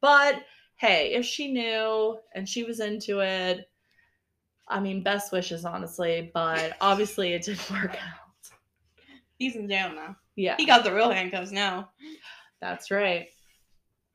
[0.00, 0.36] But
[0.76, 3.68] hey, if she knew and she was into it,
[4.66, 6.30] I mean, best wishes, honestly.
[6.32, 8.50] But obviously, it didn't work out.
[9.38, 10.16] He's in jail now.
[10.34, 11.90] Yeah, He got the real handcuffs now.
[12.62, 13.26] that's right.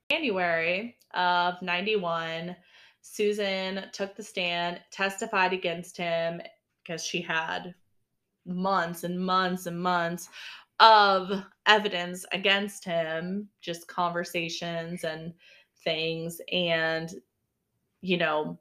[0.09, 2.55] January of 91,
[3.01, 6.41] Susan took the stand, testified against him
[6.85, 7.73] because she had
[8.45, 10.29] months and months and months
[10.79, 15.33] of evidence against him, just conversations and
[15.83, 16.41] things.
[16.51, 17.09] And,
[18.01, 18.59] you know,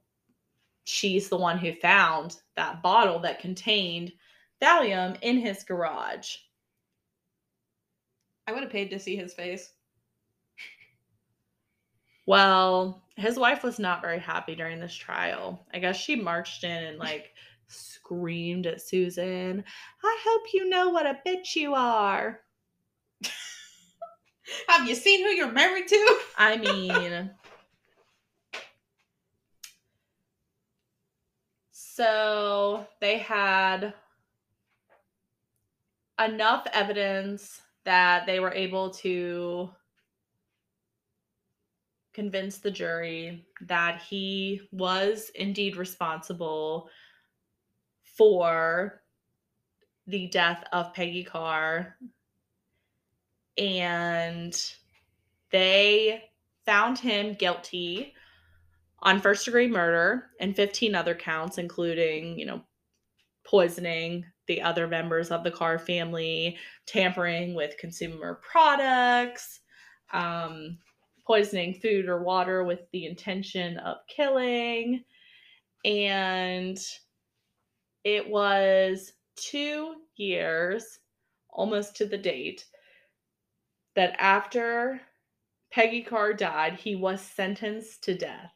[0.85, 4.13] she's the one who found that bottle that contained
[4.63, 6.37] Valium in his garage.
[8.47, 9.73] I would have paid to see his face.
[12.27, 15.67] Well, his wife was not very happy during this trial.
[15.75, 17.33] I guess she marched in and like
[17.69, 19.65] screamed at Susan,
[20.03, 22.41] I hope you know what a bitch you are.
[24.69, 26.19] Have you seen who you're married to?
[26.37, 27.31] I mean,
[31.71, 33.95] so they had
[36.25, 39.71] enough evidence that they were able to
[42.13, 46.89] convince the jury that he was indeed responsible
[48.17, 49.03] for
[50.07, 51.97] the death of Peggy Carr.
[53.57, 54.55] And
[55.51, 56.25] they
[56.67, 58.15] found him guilty
[59.03, 62.63] on first degree murder and 15 other counts, including, you know,
[63.47, 69.61] poisoning the other members of the Carr family, tampering with consumer products,
[70.13, 70.79] um,
[71.27, 75.05] poisoning food or water with the intention of killing.
[75.85, 76.79] And
[78.05, 81.01] it was two years,
[81.51, 82.67] almost to the date,
[83.97, 85.01] that after
[85.73, 88.53] Peggy Carr died, he was sentenced to death.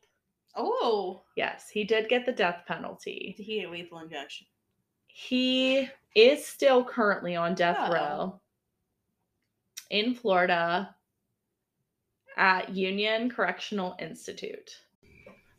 [0.55, 1.23] Oh.
[1.37, 3.35] Yes, he did get the death penalty.
[3.37, 4.47] Did he get lethal injection?
[5.07, 7.93] He is still currently on death Oh.
[7.93, 8.41] row
[9.91, 10.95] in Florida
[12.37, 14.71] at Union Correctional Institute.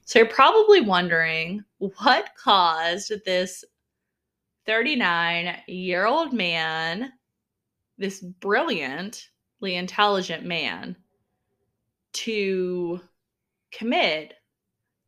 [0.05, 3.63] So you're probably wondering what caused this
[4.65, 7.11] 39 year old man,
[7.97, 10.95] this brilliantly intelligent man,
[12.13, 12.99] to
[13.71, 14.33] commit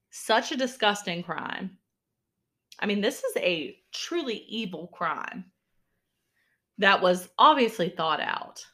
[0.09, 1.77] such a disgusting crime.
[2.79, 5.45] I mean, this is a truly evil crime
[6.79, 8.65] that was obviously thought out.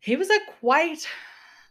[0.00, 1.06] He was at quite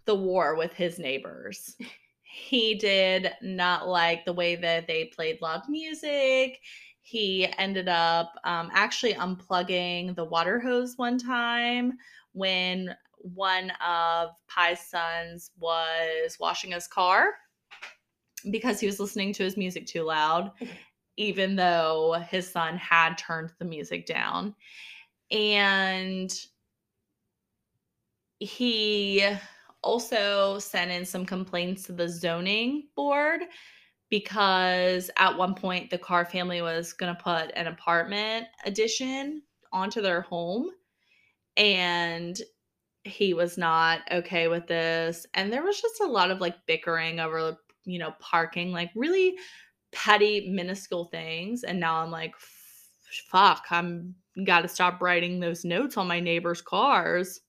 [0.05, 1.75] the war with his neighbors.
[2.37, 6.59] He did not like the way that they played loud music.
[7.01, 11.97] He ended up um, actually unplugging the water hose one time
[12.33, 17.31] when one of Pye's sons was washing his car
[18.51, 20.51] because he was listening to his music too loud,
[21.17, 24.53] even though his son had turned the music down.
[25.31, 26.31] And
[28.39, 29.25] he
[29.83, 33.41] also sent in some complaints to the zoning board
[34.09, 39.41] because at one point the Carr family was going to put an apartment addition
[39.73, 40.69] onto their home
[41.57, 42.39] and
[43.03, 45.25] he was not okay with this.
[45.33, 49.37] And there was just a lot of like bickering over you know parking like really
[49.91, 51.63] petty minuscule things.
[51.63, 52.33] And now i'm like
[53.29, 54.13] fuck i'm
[54.45, 57.39] got to stop writing those notes on my neighbors cars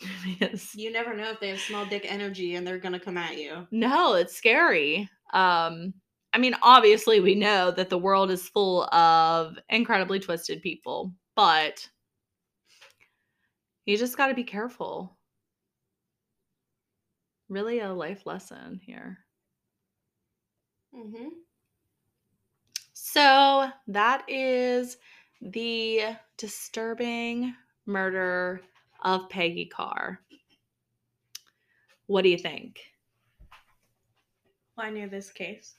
[0.24, 3.36] Because- You never know if they have small dick energy and they're gonna come at
[3.38, 3.66] you.
[3.70, 5.92] no it's scary um
[6.32, 11.88] i mean obviously we know that the world is full of incredibly twisted people but
[13.86, 15.16] you just got to be careful
[17.48, 19.18] really a life lesson here
[20.92, 21.28] Mm-hmm.
[22.92, 24.96] So that is
[25.40, 26.02] the
[26.36, 27.54] disturbing
[27.86, 28.60] murder
[29.02, 30.20] of Peggy Carr.
[32.06, 32.80] What do you think?
[34.76, 35.74] Well, I knew this case.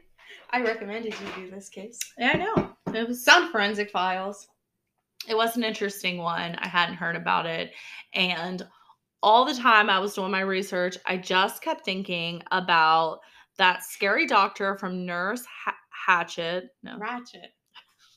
[0.50, 1.98] I recommended you do this case.
[2.18, 2.76] Yeah, I know.
[2.98, 4.48] It was Sound forensic files.
[5.28, 6.54] it was an interesting one.
[6.56, 7.72] I hadn't heard about it.
[8.14, 8.66] And
[9.22, 13.20] all the time I was doing my research, I just kept thinking about
[13.58, 16.68] that scary doctor from Nurse ha- Hatchet.
[16.82, 17.46] No, Ratched.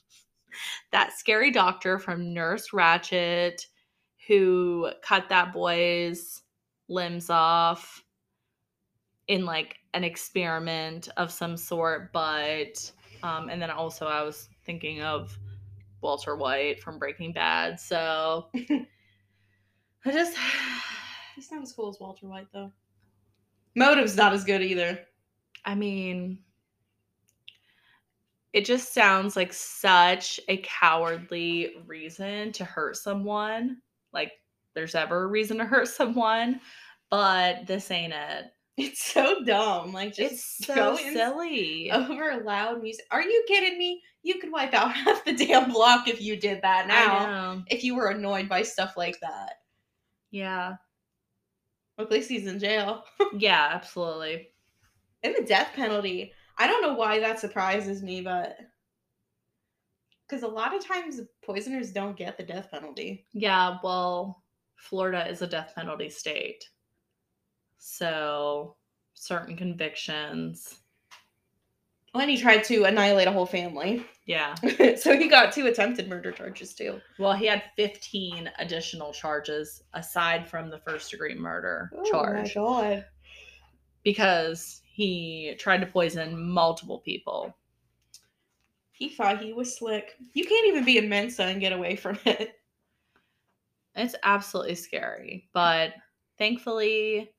[0.92, 3.60] that scary doctor from Nurse Ratched
[4.30, 6.42] who cut that boy's
[6.86, 8.04] limbs off
[9.26, 12.12] in like an experiment of some sort.
[12.12, 12.92] But,
[13.24, 15.36] um, and then also I was thinking of
[16.00, 17.80] Walter White from Breaking Bad.
[17.80, 18.86] So I
[20.12, 20.36] just,
[21.34, 22.70] He's not as cool as Walter White though.
[23.74, 25.00] Motive's not as good either.
[25.64, 26.38] I mean,
[28.52, 33.78] it just sounds like such a cowardly reason to hurt someone.
[34.12, 34.32] Like
[34.74, 36.60] there's ever a reason to hurt someone,
[37.10, 38.44] but this ain't it.
[38.76, 39.92] It's so dumb.
[39.92, 41.90] Like just It's so silly.
[41.92, 43.04] over loud music.
[43.10, 44.00] Are you kidding me?
[44.22, 47.26] You could wipe out half the damn block if you did that I now.
[47.56, 47.62] know.
[47.68, 49.54] If you were annoyed by stuff like that.
[50.30, 50.74] Yeah.
[51.98, 53.04] At least he's in jail.
[53.36, 54.48] Yeah, absolutely.
[55.22, 56.32] and the death penalty.
[56.58, 58.56] I don't know why that surprises me, but
[60.30, 63.26] because a lot of times poisoners don't get the death penalty.
[63.32, 64.44] Yeah, well,
[64.76, 66.64] Florida is a death penalty state.
[67.78, 68.76] So,
[69.14, 70.76] certain convictions.
[72.14, 74.04] Well, and he tried to annihilate a whole family.
[74.26, 74.54] Yeah.
[74.96, 77.00] so he got two attempted murder charges too.
[77.18, 82.84] Well, he had 15 additional charges aside from the first degree murder charge Oh my
[82.94, 83.04] god.
[84.02, 87.56] because he tried to poison multiple people.
[89.00, 90.14] He thought he was slick.
[90.34, 92.60] You can't even be in Mensa and get away from it.
[93.96, 95.94] It's absolutely scary, but
[96.36, 97.30] thankfully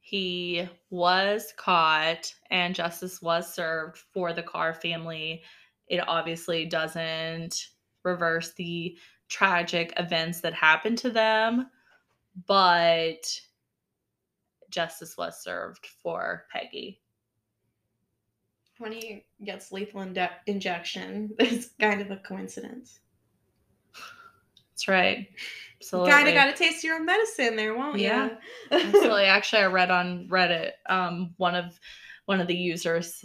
[0.00, 5.42] he was caught and justice was served for the Carr family.
[5.88, 7.56] It obviously doesn't
[8.04, 8.96] reverse the
[9.28, 11.68] tragic events that happened to them,
[12.46, 13.28] but
[14.70, 17.00] justice was served for Peggy.
[18.78, 23.00] When he gets lethal inje- injection, it's kind of a coincidence.
[24.70, 25.28] That's right.
[25.80, 26.10] Absolutely.
[26.12, 28.06] Kind of got to taste your own medicine there, won't you?
[28.06, 28.26] Yeah.
[28.26, 28.36] you?
[28.78, 29.24] Absolutely.
[29.24, 31.78] Actually, I read on Reddit, um, one of
[32.26, 33.24] one of the users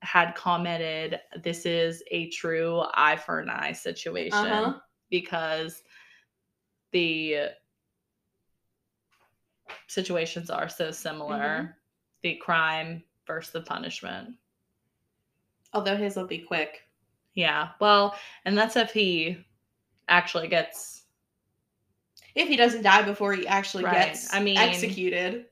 [0.00, 4.78] had commented, "This is a true eye for an eye situation Uh-huh.
[5.08, 5.82] because
[6.92, 7.48] the
[9.88, 11.38] situations are so similar.
[11.38, 11.66] Mm-hmm.
[12.22, 14.34] The crime versus the punishment.
[15.74, 16.82] Although his will be quick.
[17.34, 17.70] Yeah.
[17.80, 19.36] Well, and that's if he
[20.08, 21.02] actually gets
[22.34, 24.06] If he doesn't die before he actually Right.
[24.08, 25.46] gets I mean- executed.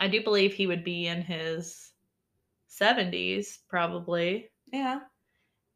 [0.00, 1.92] I do believe he would be in his
[2.68, 4.50] 70s probably.
[4.72, 5.00] Yeah.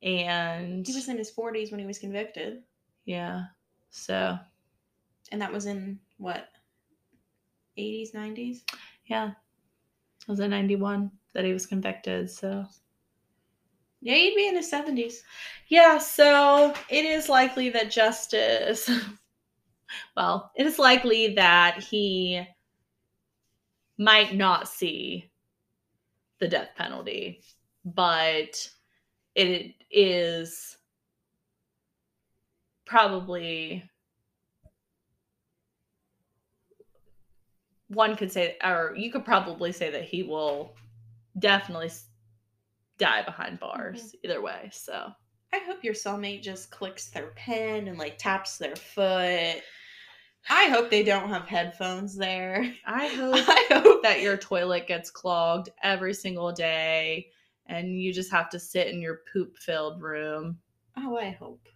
[0.03, 2.63] And He was in his 40s when he was convicted.
[3.05, 3.47] yeah.
[3.91, 4.39] So,
[5.31, 6.49] And that was in what?
[7.77, 8.65] 80s, 90s?
[9.07, 9.31] yeah.
[10.21, 12.31] It was in 91 that he was convicted.
[12.31, 12.67] So,
[14.03, 15.23] Yeah, he'd be in his 70s.
[15.69, 15.99] yeah.
[15.99, 18.91] So it is likely that justice,
[20.17, 22.45] well, it is likely that he
[23.97, 25.31] might not see
[26.41, 27.43] the death penalty,
[27.85, 28.69] but
[29.37, 30.77] it is
[32.85, 33.89] probably
[37.87, 40.75] one could say or you could probably say that he will
[41.39, 41.91] definitely
[42.99, 44.17] die behind bars mm-hmm.
[44.25, 45.11] either way so
[45.55, 49.63] I hope your cellmate just clicks their pen and like taps their foot.
[50.49, 52.73] I hope they don't have headphones there.
[52.87, 57.29] i hope I hope that your toilet gets clogged every single day
[57.67, 60.59] and you just have to sit in your poop filled room
[60.97, 61.69] Oh, I hope.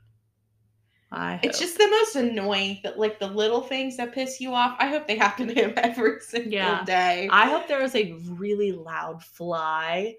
[1.12, 1.44] i hope.
[1.44, 4.76] It's just the most annoying that like the little things that piss you off.
[4.78, 6.82] I hope they happen to him every single Yeah.
[6.84, 7.28] day.
[7.30, 10.14] i hope there is a really loud fly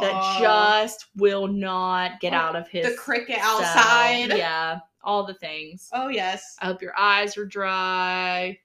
[0.00, 3.60] that Oh, just will not get Oh, out of his the cricket cell.
[3.62, 4.36] outside.
[4.36, 6.56] yeah all the things Oh yes.
[6.60, 8.58] I hope your eyes are dry.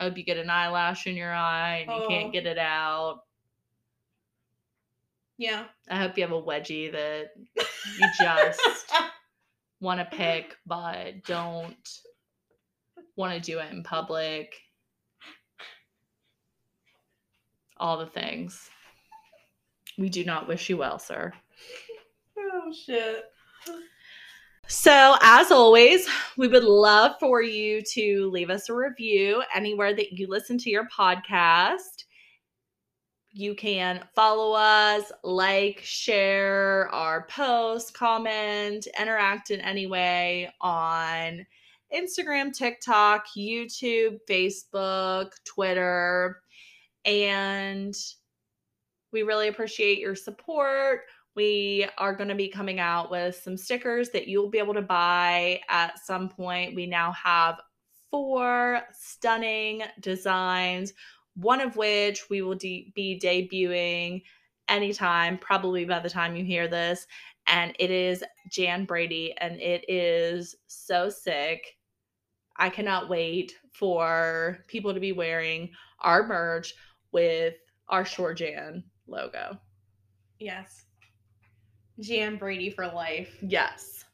[0.00, 2.08] I hope you get an eyelash in your eye and you Oh.
[2.08, 3.22] can't get it out.
[5.38, 5.64] Yeah.
[5.90, 8.60] I hope you have a wedgie that you just
[9.80, 11.98] want to pick but don't
[13.16, 14.60] want to do it in public.
[17.78, 18.68] All the things.
[19.98, 21.32] We do not wish you well, sir.
[22.38, 23.24] oh shit.
[24.68, 30.12] So, as always, we would love for you to leave us a review anywhere that
[30.12, 32.04] you listen to your podcast.
[33.30, 41.46] You can follow us, like, share our post, comment, interact in any way on
[41.92, 46.42] Instagram, TikTok, YouTube, Facebook, Twitter.
[47.04, 47.96] And
[49.12, 51.02] we really appreciate your support.
[51.34, 54.82] We are going to be coming out with some stickers that you'll be able to
[54.82, 56.74] buy at some point.
[56.74, 57.60] We now have
[58.10, 60.92] four stunning designs,
[61.36, 64.22] one of which we will de- be debuting
[64.68, 67.06] anytime, probably by the time you hear this.
[67.46, 71.76] And it is Jan Brady, and it is so sick.
[72.56, 76.74] I cannot wait for people to be wearing our merch
[77.12, 77.54] with
[77.88, 79.58] our Shore Jan logo.
[80.38, 80.84] Yes.
[82.00, 83.36] Jan Brady for life.
[83.42, 84.04] Yes.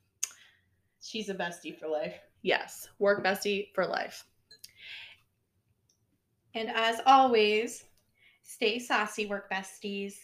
[1.03, 2.19] She's a bestie for life.
[2.43, 2.89] Yes.
[2.99, 4.25] Work bestie for life.
[6.55, 7.85] And as always,
[8.43, 10.15] stay saucy, work besties.